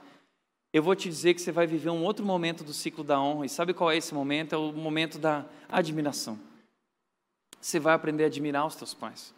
[0.71, 3.45] eu vou te dizer que você vai viver um outro momento do ciclo da honra.
[3.45, 4.53] E sabe qual é esse momento?
[4.53, 6.39] É o momento da admiração.
[7.59, 9.33] Você vai aprender a admirar os teus pais.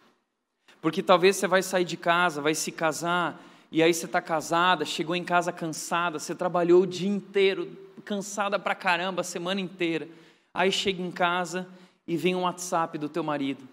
[0.82, 3.42] Porque talvez você vai sair de casa, vai se casar,
[3.72, 8.58] e aí você está casada, chegou em casa cansada, você trabalhou o dia inteiro, cansada
[8.58, 10.08] pra caramba, a semana inteira.
[10.52, 11.68] Aí chega em casa
[12.08, 13.68] e vem um WhatsApp do teu marido.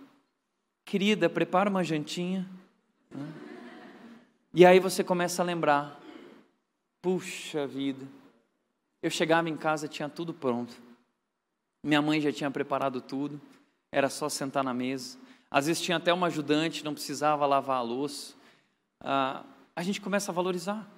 [0.85, 2.47] Querida, prepara uma jantinha.
[4.53, 5.99] E aí você começa a lembrar:
[7.01, 8.07] puxa vida,
[9.03, 10.77] eu chegava em casa, tinha tudo pronto.
[11.83, 13.41] Minha mãe já tinha preparado tudo,
[13.91, 15.17] era só sentar na mesa.
[15.51, 18.35] Às vezes tinha até uma ajudante, não precisava lavar a louça.
[19.01, 19.43] Ah,
[19.77, 20.91] a gente começa a valorizar.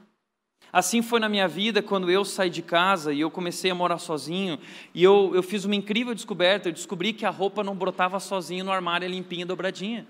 [0.72, 3.98] Assim foi na minha vida quando eu saí de casa e eu comecei a morar
[3.98, 4.58] sozinho.
[4.94, 6.68] E eu, eu fiz uma incrível descoberta.
[6.68, 10.06] Eu descobri que a roupa não brotava sozinha no armário, limpinha, dobradinha.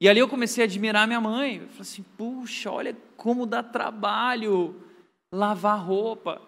[0.00, 1.56] E ali eu comecei a admirar minha mãe.
[1.56, 4.74] Eu falei assim: puxa, olha como dá trabalho
[5.30, 6.42] lavar roupa.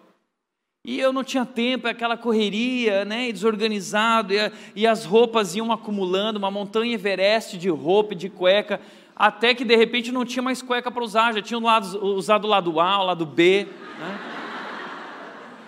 [0.85, 6.37] E eu não tinha tempo, aquela correria, né, desorganizado, e, e as roupas iam acumulando,
[6.37, 8.81] uma montanha Everest de roupa e de cueca,
[9.15, 12.79] até que de repente não tinha mais cueca para usar, já tinha usado o lado
[12.79, 13.67] A, o lado B.
[13.99, 14.19] Né?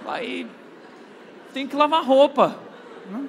[0.08, 0.48] Aí
[1.54, 2.58] tem que lavar roupa.
[3.10, 3.28] Né?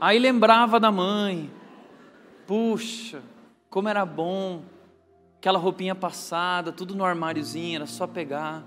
[0.00, 1.50] Aí lembrava da mãe,
[2.46, 3.22] Puxa,
[3.70, 4.62] como era bom,
[5.38, 8.62] aquela roupinha passada, tudo no armáriozinho, era só pegar.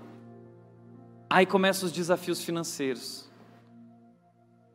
[1.30, 3.30] Aí começam os desafios financeiros.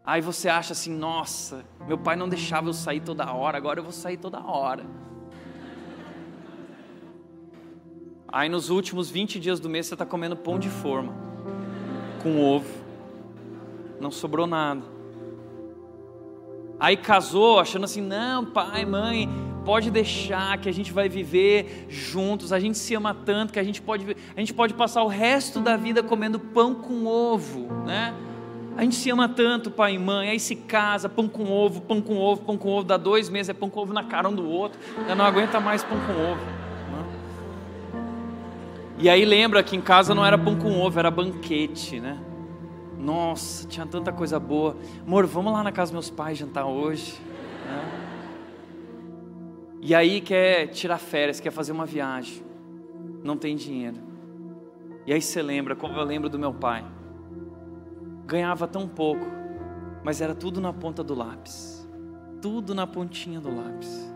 [0.06, 3.84] Aí você acha assim, nossa, meu pai não deixava eu sair toda hora, agora eu
[3.84, 4.86] vou sair toda hora.
[8.34, 11.14] Aí nos últimos 20 dias do mês você está comendo pão de forma,
[12.24, 12.66] com ovo.
[14.02, 14.82] Não sobrou nada.
[16.80, 19.30] Aí casou achando assim: não, pai, mãe,
[19.64, 23.64] pode deixar que a gente vai viver juntos, a gente se ama tanto que a
[23.64, 28.16] gente pode, a gente pode passar o resto da vida comendo pão com ovo, né?
[28.76, 32.02] A gente se ama tanto, pai e mãe, aí se casa, pão com ovo, pão
[32.02, 34.34] com ovo, pão com ovo, dá dois meses, é pão com ovo na cara um
[34.34, 36.62] do outro, já não aguenta mais pão com ovo.
[39.04, 42.24] E aí lembra que em casa não era pão com ovo, era banquete, né?
[42.97, 44.78] Nossa, tinha tanta coisa boa.
[45.06, 47.20] Amor, vamos lá na casa dos meus pais jantar hoje.
[47.68, 47.91] Né?
[49.82, 52.45] E aí quer tirar férias, quer fazer uma viagem.
[53.22, 53.97] Não tem dinheiro.
[55.06, 56.86] E aí você lembra, como eu lembro do meu pai.
[58.26, 59.26] Ganhava tão pouco,
[60.01, 61.86] mas era tudo na ponta do lápis.
[62.41, 64.16] Tudo na pontinha do lápis.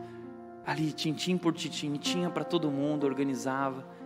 [0.66, 3.97] ali, tintim por tintim, tinha para todo mundo, organizava.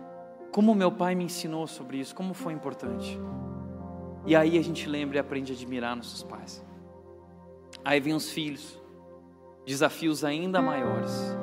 [0.52, 3.18] Como meu pai me ensinou sobre isso, como foi importante.
[4.26, 6.62] E aí a gente lembra e aprende a admirar nossos pais.
[7.82, 8.78] Aí vem os filhos,
[9.64, 11.34] desafios ainda maiores.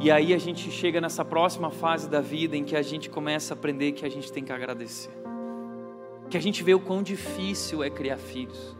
[0.00, 3.52] E aí a gente chega nessa próxima fase da vida em que a gente começa
[3.52, 5.10] a aprender que a gente tem que agradecer.
[6.30, 8.74] Que a gente vê o quão difícil é criar filhos,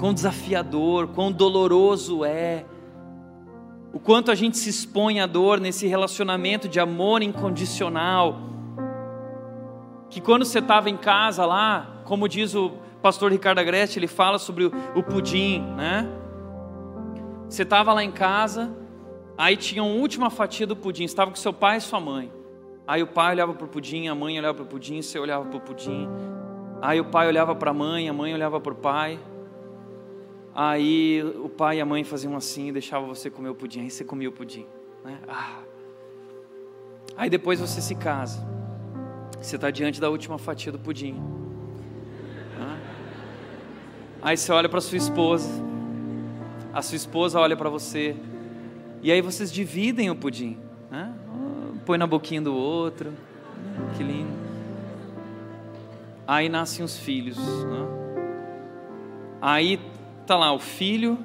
[0.00, 2.64] quão desafiador, quão doloroso é
[3.92, 8.38] o quanto a gente se expõe à dor nesse relacionamento de amor incondicional.
[10.10, 12.72] Que quando você estava em casa lá, como diz o
[13.02, 16.08] pastor Ricardo Agreste, ele fala sobre o, pudim, né?
[17.48, 18.70] Você estava lá em casa,
[19.36, 22.30] aí tinha uma última fatia do pudim, estava com seu pai e sua mãe.
[22.86, 25.44] Aí o pai olhava para o pudim, a mãe olhava para o pudim, você olhava
[25.44, 26.08] para o pudim.
[26.80, 29.18] Aí o pai olhava para a mãe, a mãe olhava para o pai.
[30.60, 33.82] Aí o pai e a mãe faziam assim e deixavam você comer o pudim.
[33.82, 34.66] Aí você comia o pudim.
[35.04, 35.16] Né?
[35.28, 35.60] Ah.
[37.16, 38.44] Aí depois você se casa.
[39.40, 41.22] Você está diante da última fatia do pudim.
[44.20, 45.48] Aí você olha para sua esposa.
[46.72, 48.16] A sua esposa olha para você.
[49.00, 50.58] E aí vocês dividem o pudim.
[50.90, 51.14] Né?
[51.86, 53.12] Põe na boquinha do outro.
[53.96, 54.32] Que lindo.
[56.26, 57.38] Aí nascem os filhos.
[57.38, 57.86] Né?
[59.40, 59.80] Aí
[60.28, 61.18] Está lá o filho,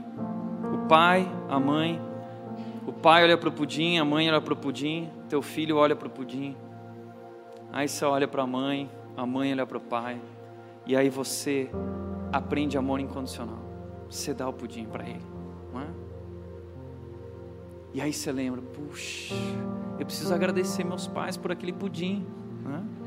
[0.73, 2.01] o pai, a mãe.
[2.87, 5.93] O pai olha para o pudim, a mãe olha para o pudim, teu filho olha
[5.93, 6.55] para o pudim.
[7.73, 10.21] Aí você olha para a mãe, a mãe olha para o pai.
[10.85, 11.69] E aí você
[12.31, 13.59] aprende amor incondicional.
[14.09, 15.25] Você dá o pudim para ele.
[15.73, 15.87] Não é?
[17.93, 19.35] E aí você lembra, puxa,
[19.99, 22.25] eu preciso agradecer meus pais por aquele pudim.
[22.63, 23.02] Não é?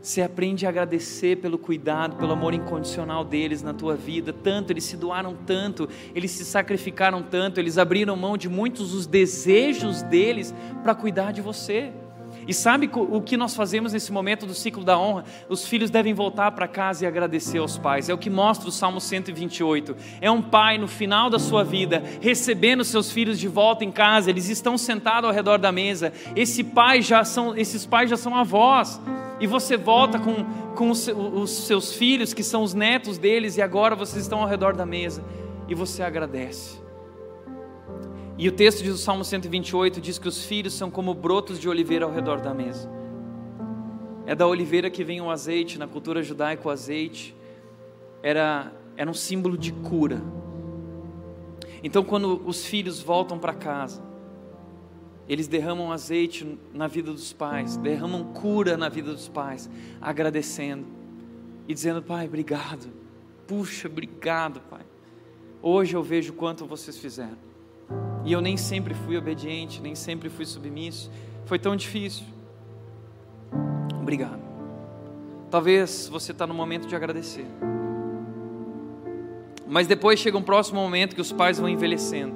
[0.00, 4.32] Você aprende a agradecer pelo cuidado, pelo amor incondicional deles na tua vida.
[4.32, 9.06] Tanto, eles se doaram tanto, eles se sacrificaram tanto, eles abriram mão de muitos dos
[9.06, 11.92] desejos deles para cuidar de você.
[12.48, 15.24] E sabe o que nós fazemos nesse momento do ciclo da honra?
[15.50, 18.08] Os filhos devem voltar para casa e agradecer aos pais.
[18.08, 19.94] É o que mostra o Salmo 128.
[20.18, 24.30] É um pai no final da sua vida recebendo seus filhos de volta em casa.
[24.30, 26.10] Eles estão sentados ao redor da mesa.
[26.34, 28.98] Esse pai já são, esses pais já são avós
[29.38, 30.42] e você volta com,
[30.74, 34.48] com os, os seus filhos, que são os netos deles, e agora vocês estão ao
[34.48, 35.22] redor da mesa,
[35.68, 36.87] e você agradece.
[38.38, 41.68] E o texto diz o Salmo 128 diz que os filhos são como brotos de
[41.68, 42.88] oliveira ao redor da mesa.
[44.24, 47.34] É da oliveira que vem o azeite, na cultura judaica o azeite
[48.22, 50.22] era, era um símbolo de cura.
[51.82, 54.00] Então quando os filhos voltam para casa,
[55.28, 59.68] eles derramam azeite na vida dos pais, derramam cura na vida dos pais,
[60.00, 60.86] agradecendo
[61.66, 62.88] e dizendo: Pai, obrigado.
[63.48, 64.86] Puxa, obrigado, Pai.
[65.60, 67.47] Hoje eu vejo quanto vocês fizeram.
[68.24, 71.10] E eu nem sempre fui obediente, nem sempre fui submisso.
[71.46, 72.26] Foi tão difícil.
[74.00, 74.40] Obrigado.
[75.50, 77.46] Talvez você está no momento de agradecer.
[79.66, 82.34] Mas depois chega um próximo momento que os pais vão envelhecendo.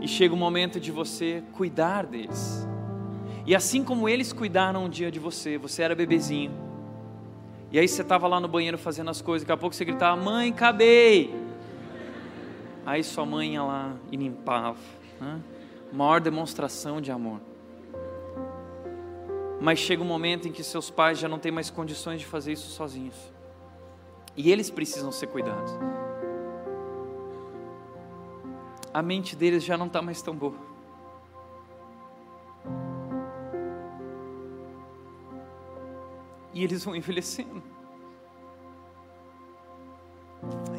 [0.00, 2.66] E chega o momento de você cuidar deles.
[3.46, 6.52] E assim como eles cuidaram um dia de você, você era bebezinho.
[7.70, 10.20] E aí você estava lá no banheiro fazendo as coisas, daqui a pouco você gritava:
[10.20, 11.34] Mãe, acabei.
[12.84, 14.78] Aí sua mãe ia lá e limpava.
[15.20, 15.40] Né?
[15.92, 17.40] Maior demonstração de amor.
[19.60, 22.52] Mas chega um momento em que seus pais já não têm mais condições de fazer
[22.52, 23.16] isso sozinhos.
[24.36, 25.72] E eles precisam ser cuidados
[28.94, 30.54] a mente deles já não está mais tão boa.
[36.52, 37.60] E eles vão envelhecendo.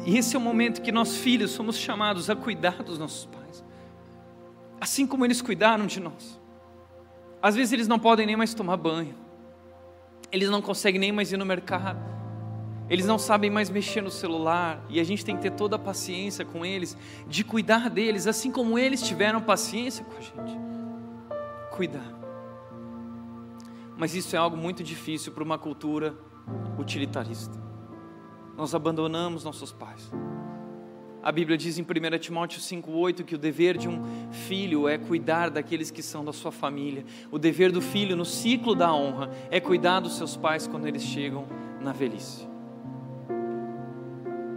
[0.06, 3.64] E esse é o momento que nós filhos somos chamados a cuidar dos nossos pais.
[4.80, 6.40] Assim como eles cuidaram de nós.
[7.42, 9.14] Às vezes eles não podem nem mais tomar banho.
[10.32, 12.16] Eles não conseguem nem mais ir no mercado
[12.88, 15.78] eles não sabem mais mexer no celular e a gente tem que ter toda a
[15.78, 16.96] paciência com eles,
[17.26, 20.58] de cuidar deles, assim como eles tiveram paciência com a gente.
[21.72, 22.14] Cuidar.
[23.96, 26.16] Mas isso é algo muito difícil para uma cultura
[26.78, 27.65] utilitarista.
[28.56, 30.10] Nós abandonamos nossos pais.
[31.22, 35.50] A Bíblia diz em 1 Timóteo 5,8 que o dever de um filho é cuidar
[35.50, 37.04] daqueles que são da sua família.
[37.32, 41.02] O dever do filho no ciclo da honra é cuidar dos seus pais quando eles
[41.02, 41.44] chegam
[41.80, 42.46] na velhice.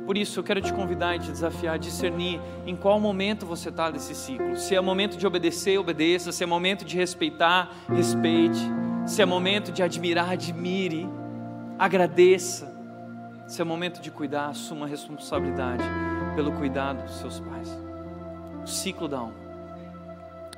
[0.05, 3.69] Por isso eu quero te convidar e te desafiar a discernir em qual momento você
[3.69, 4.55] está desse ciclo.
[4.55, 6.31] Se é momento de obedecer, obedeça.
[6.31, 8.59] Se é momento de respeitar, respeite.
[9.07, 11.09] Se é momento de admirar, admire.
[11.79, 12.68] Agradeça.
[13.49, 15.83] Se é momento de cuidar, assuma a responsabilidade
[16.35, 17.67] pelo cuidado dos seus pais.
[18.63, 19.33] O ciclo da honra.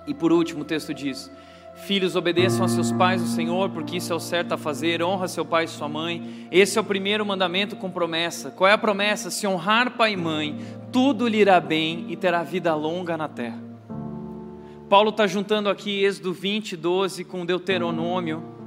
[0.06, 1.32] E por último, o texto diz:
[1.74, 5.02] Filhos, obedeçam a seus pais, o Senhor, porque isso é o certo a fazer.
[5.02, 6.50] Honra seu pai e sua mãe.
[6.52, 8.52] Esse é o primeiro mandamento com promessa.
[8.52, 9.32] Qual é a promessa?
[9.32, 10.60] Se honrar pai e mãe,
[10.92, 13.64] tudo lhe irá bem e terá vida longa na terra.
[14.89, 18.61] Paulo está juntando aqui Êxodo 20, 12 com Deuteronômio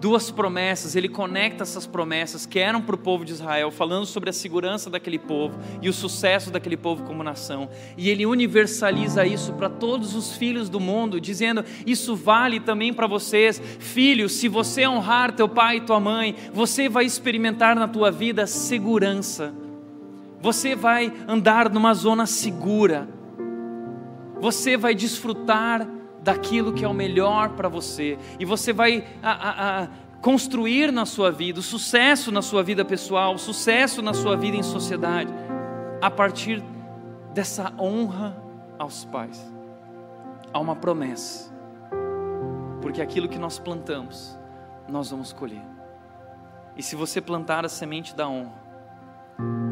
[0.00, 4.30] duas promessas, ele conecta essas promessas que eram para o povo de Israel, falando sobre
[4.30, 9.52] a segurança daquele povo e o sucesso daquele povo como nação, e ele universaliza isso
[9.54, 14.32] para todos os filhos do mundo, dizendo: Isso vale também para vocês, filhos.
[14.32, 19.54] Se você honrar teu pai e tua mãe, você vai experimentar na tua vida segurança,
[20.40, 23.08] você vai andar numa zona segura,
[24.40, 25.88] você vai desfrutar
[26.24, 29.88] daquilo que é o melhor para você, e você vai a, a, a
[30.22, 34.56] construir na sua vida o sucesso na sua vida pessoal, o sucesso na sua vida
[34.56, 35.30] em sociedade,
[36.00, 36.64] a partir
[37.34, 38.42] dessa honra
[38.78, 39.52] aos pais.
[40.50, 41.52] Há uma promessa,
[42.80, 44.38] porque aquilo que nós plantamos,
[44.88, 45.64] nós vamos colher.
[46.74, 48.64] E se você plantar a semente da honra,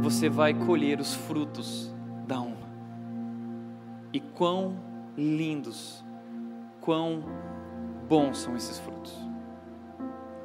[0.02, 1.94] você vai colher os frutos
[2.26, 2.70] da honra.
[4.12, 4.76] E quão
[5.16, 6.01] lindos
[6.82, 7.24] quão
[8.08, 9.12] bons são esses frutos.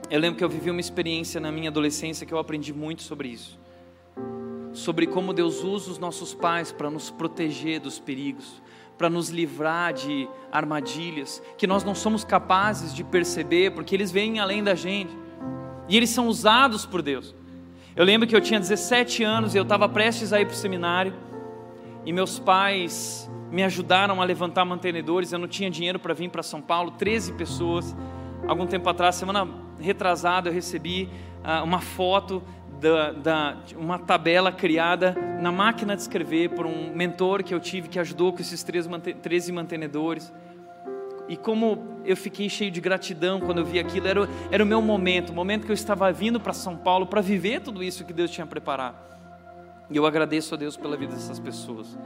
[0.09, 3.27] Eu lembro que eu vivi uma experiência na minha adolescência que eu aprendi muito sobre
[3.27, 3.59] isso.
[4.71, 8.61] Sobre como Deus usa os nossos pais para nos proteger dos perigos,
[8.97, 14.39] para nos livrar de armadilhas que nós não somos capazes de perceber, porque eles vêm
[14.39, 15.13] além da gente.
[15.89, 17.35] E eles são usados por Deus.
[17.95, 20.57] Eu lembro que eu tinha 17 anos e eu estava prestes a ir para o
[20.57, 21.13] seminário,
[22.05, 25.31] e meus pais me ajudaram a levantar mantenedores.
[25.31, 27.95] Eu não tinha dinheiro para vir para São Paulo, 13 pessoas.
[28.47, 29.47] Algum tempo atrás, semana
[29.79, 31.09] retrasada, eu recebi
[31.43, 32.43] uh, uma foto
[32.79, 37.87] da, da, uma tabela criada na máquina de escrever por um mentor que eu tive
[37.87, 40.31] que ajudou com esses 13 mantenedores.
[41.27, 44.81] E como eu fiquei cheio de gratidão quando eu vi aquilo, era, era o meu
[44.81, 48.13] momento, o momento que eu estava vindo para São Paulo para viver tudo isso que
[48.13, 48.95] Deus tinha preparado.
[49.89, 51.97] E eu agradeço a Deus pela vida dessas pessoas.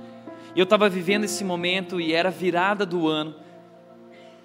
[0.55, 3.35] E eu estava vivendo esse momento e era virada do ano.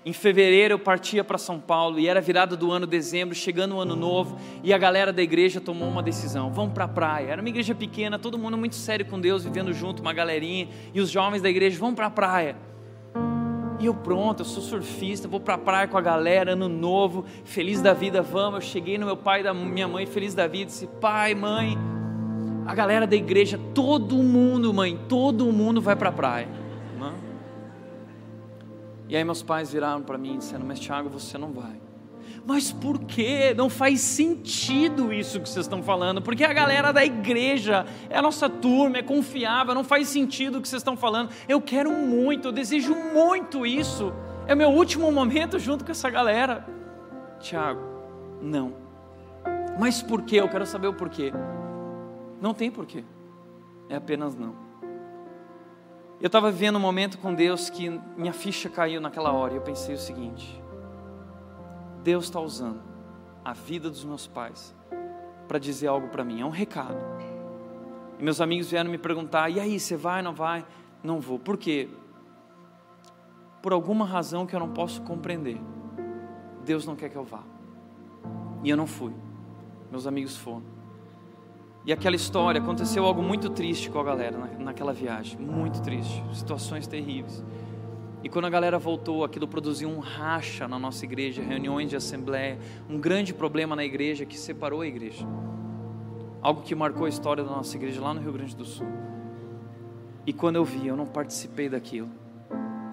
[0.04, 3.80] Em fevereiro eu partia para São Paulo e era virada do ano, dezembro, chegando o
[3.80, 7.32] ano novo, e a galera da igreja tomou uma decisão: vamos para a praia.
[7.32, 11.00] Era uma igreja pequena, todo mundo muito sério com Deus, vivendo junto, uma galerinha, e
[11.00, 12.56] os jovens da igreja vão para a praia.
[13.80, 17.24] E eu pronto, eu sou surfista, vou para a praia com a galera, ano novo,
[17.44, 18.64] feliz da vida, vamos.
[18.64, 21.76] Eu cheguei no meu pai e da minha mãe, feliz da vida, disse: pai, mãe,
[22.66, 26.66] a galera da igreja, todo mundo, mãe, todo mundo vai para a praia.
[29.08, 31.80] E aí meus pais viraram para mim dizendo: Mas Tiago, você não vai.
[32.44, 33.54] Mas por quê?
[33.56, 38.22] Não faz sentido isso que vocês estão falando, porque a galera da igreja é a
[38.22, 41.30] nossa turma, é confiável, não faz sentido o que vocês estão falando.
[41.48, 44.12] Eu quero muito, eu desejo muito isso.
[44.46, 46.64] É meu último momento junto com essa galera.
[47.40, 47.80] Tiago,
[48.40, 48.74] não.
[49.78, 50.36] Mas por quê?
[50.36, 51.32] Eu quero saber o porquê.
[52.40, 53.04] Não tem porquê.
[53.88, 54.54] É apenas não.
[56.20, 59.62] Eu estava vivendo um momento com Deus que minha ficha caiu naquela hora e eu
[59.62, 60.62] pensei o seguinte:
[62.02, 62.80] Deus está usando
[63.44, 64.74] a vida dos meus pais
[65.46, 66.96] para dizer algo para mim, é um recado.
[68.18, 70.64] E meus amigos vieram me perguntar: e aí, você vai, não vai?
[71.02, 71.38] Não vou.
[71.38, 71.88] Por quê?
[73.62, 75.60] Por alguma razão que eu não posso compreender.
[76.64, 77.42] Deus não quer que eu vá.
[78.64, 79.12] E eu não fui.
[79.90, 80.75] Meus amigos foram.
[81.86, 86.84] E aquela história, aconteceu algo muito triste com a galera naquela viagem, muito triste, situações
[86.88, 87.44] terríveis.
[88.24, 92.58] E quando a galera voltou, aquilo produziu um racha na nossa igreja, reuniões de assembleia,
[92.90, 95.24] um grande problema na igreja que separou a igreja.
[96.42, 98.88] Algo que marcou a história da nossa igreja lá no Rio Grande do Sul.
[100.26, 102.10] E quando eu vi, eu não participei daquilo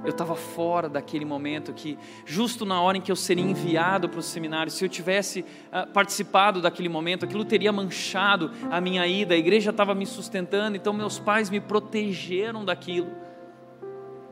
[0.03, 4.19] eu estava fora daquele momento que, justo na hora em que eu seria enviado para
[4.19, 9.33] o seminário, se eu tivesse uh, participado daquele momento, aquilo teria manchado a minha ida,
[9.33, 13.11] a igreja estava me sustentando, então meus pais me protegeram daquilo.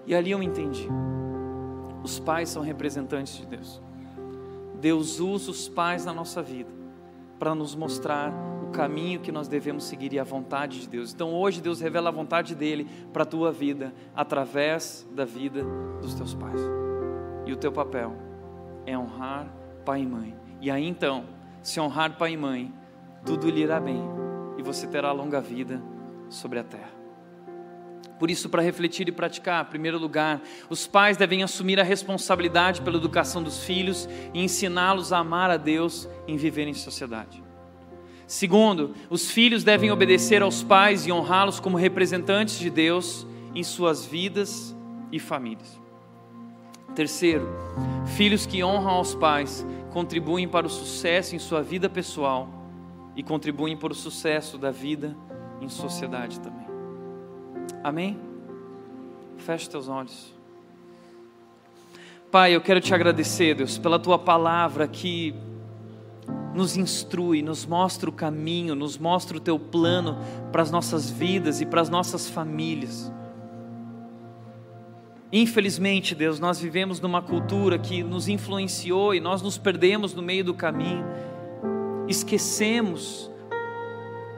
[0.06, 0.88] E ali eu entendi:
[2.04, 3.82] os pais são representantes de Deus.
[4.80, 6.81] Deus usa os pais na nossa vida
[7.42, 8.32] para nos mostrar
[8.72, 11.12] caminho que nós devemos seguir e a vontade de Deus.
[11.12, 15.66] Então hoje Deus revela a vontade dele para a tua vida através da vida
[16.00, 16.62] dos teus pais.
[17.48, 18.14] E o teu papel
[18.86, 19.52] é honrar
[19.84, 20.36] pai e mãe.
[20.62, 21.26] E aí então,
[21.64, 22.72] se honrar pai e mãe,
[23.26, 24.04] tudo lhe irá bem
[24.60, 25.82] e você terá longa vida
[26.30, 27.01] sobre a terra.
[28.20, 32.82] Por isso, para refletir e praticar, em primeiro lugar, os pais devem assumir a responsabilidade
[32.82, 37.44] pela educação dos filhos e ensiná-los a amar a Deus em viver em sociedade.
[38.28, 44.06] Segundo, os filhos devem obedecer aos pais e honrá-los como representantes de Deus em suas
[44.06, 44.76] vidas
[45.12, 45.82] e famílias.
[46.96, 47.48] Terceiro,
[48.16, 52.48] filhos que honram aos pais contribuem para o sucesso em sua vida pessoal
[53.16, 55.16] e contribuem para o sucesso da vida
[55.60, 56.71] em sociedade também.
[57.84, 58.20] Amém?
[59.38, 60.34] Feche teus olhos.
[62.30, 65.34] Pai, eu quero te agradecer, Deus, pela tua palavra que
[66.54, 70.18] nos instrui, nos mostra o caminho, nos mostra o teu plano
[70.52, 73.12] para as nossas vidas e para as nossas famílias.
[75.32, 80.44] Infelizmente, Deus, nós vivemos numa cultura que nos influenciou e nós nos perdemos no meio
[80.44, 81.06] do caminho.
[82.08, 83.31] Esquecemos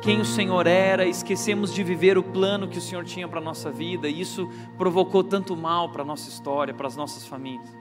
[0.03, 3.43] quem o Senhor era, esquecemos de viver o plano que o Senhor tinha para a
[3.43, 7.73] nossa vida, e isso provocou tanto mal para a nossa história, para as nossas famílias.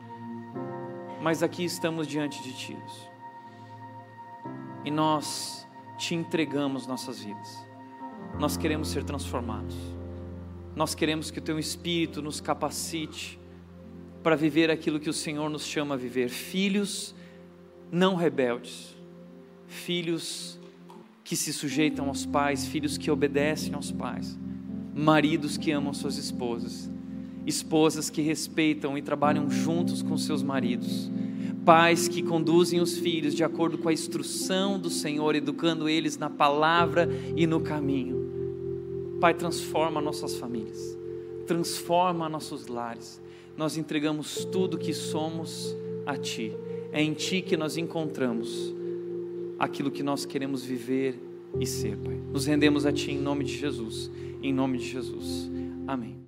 [1.20, 2.78] Mas aqui estamos diante de Ti,
[4.84, 5.66] e nós
[5.98, 7.66] te entregamos nossas vidas,
[8.38, 9.76] nós queremos ser transformados.
[10.76, 13.38] Nós queremos que o Teu Espírito nos capacite
[14.22, 16.30] para viver aquilo que o Senhor nos chama a viver.
[16.30, 17.14] Filhos
[17.90, 18.96] não rebeldes,
[19.66, 20.58] filhos
[21.24, 24.38] que se sujeitam aos pais, filhos que obedecem aos pais,
[24.94, 26.90] maridos que amam suas esposas,
[27.46, 31.10] esposas que respeitam e trabalham juntos com seus maridos,
[31.64, 36.28] pais que conduzem os filhos de acordo com a instrução do Senhor, educando eles na
[36.28, 38.22] palavra e no caminho
[39.22, 40.98] Pai, transforma nossas famílias,
[41.46, 43.22] transforma nossos lares.
[43.56, 46.52] Nós entregamos tudo que somos a Ti.
[46.90, 48.74] É em Ti que nós encontramos
[49.62, 51.14] aquilo que nós queremos viver
[51.60, 52.20] e ser, Pai.
[52.32, 54.10] Nos rendemos a Ti em nome de Jesus.
[54.42, 55.48] Em nome de Jesus.
[55.86, 56.21] Amém.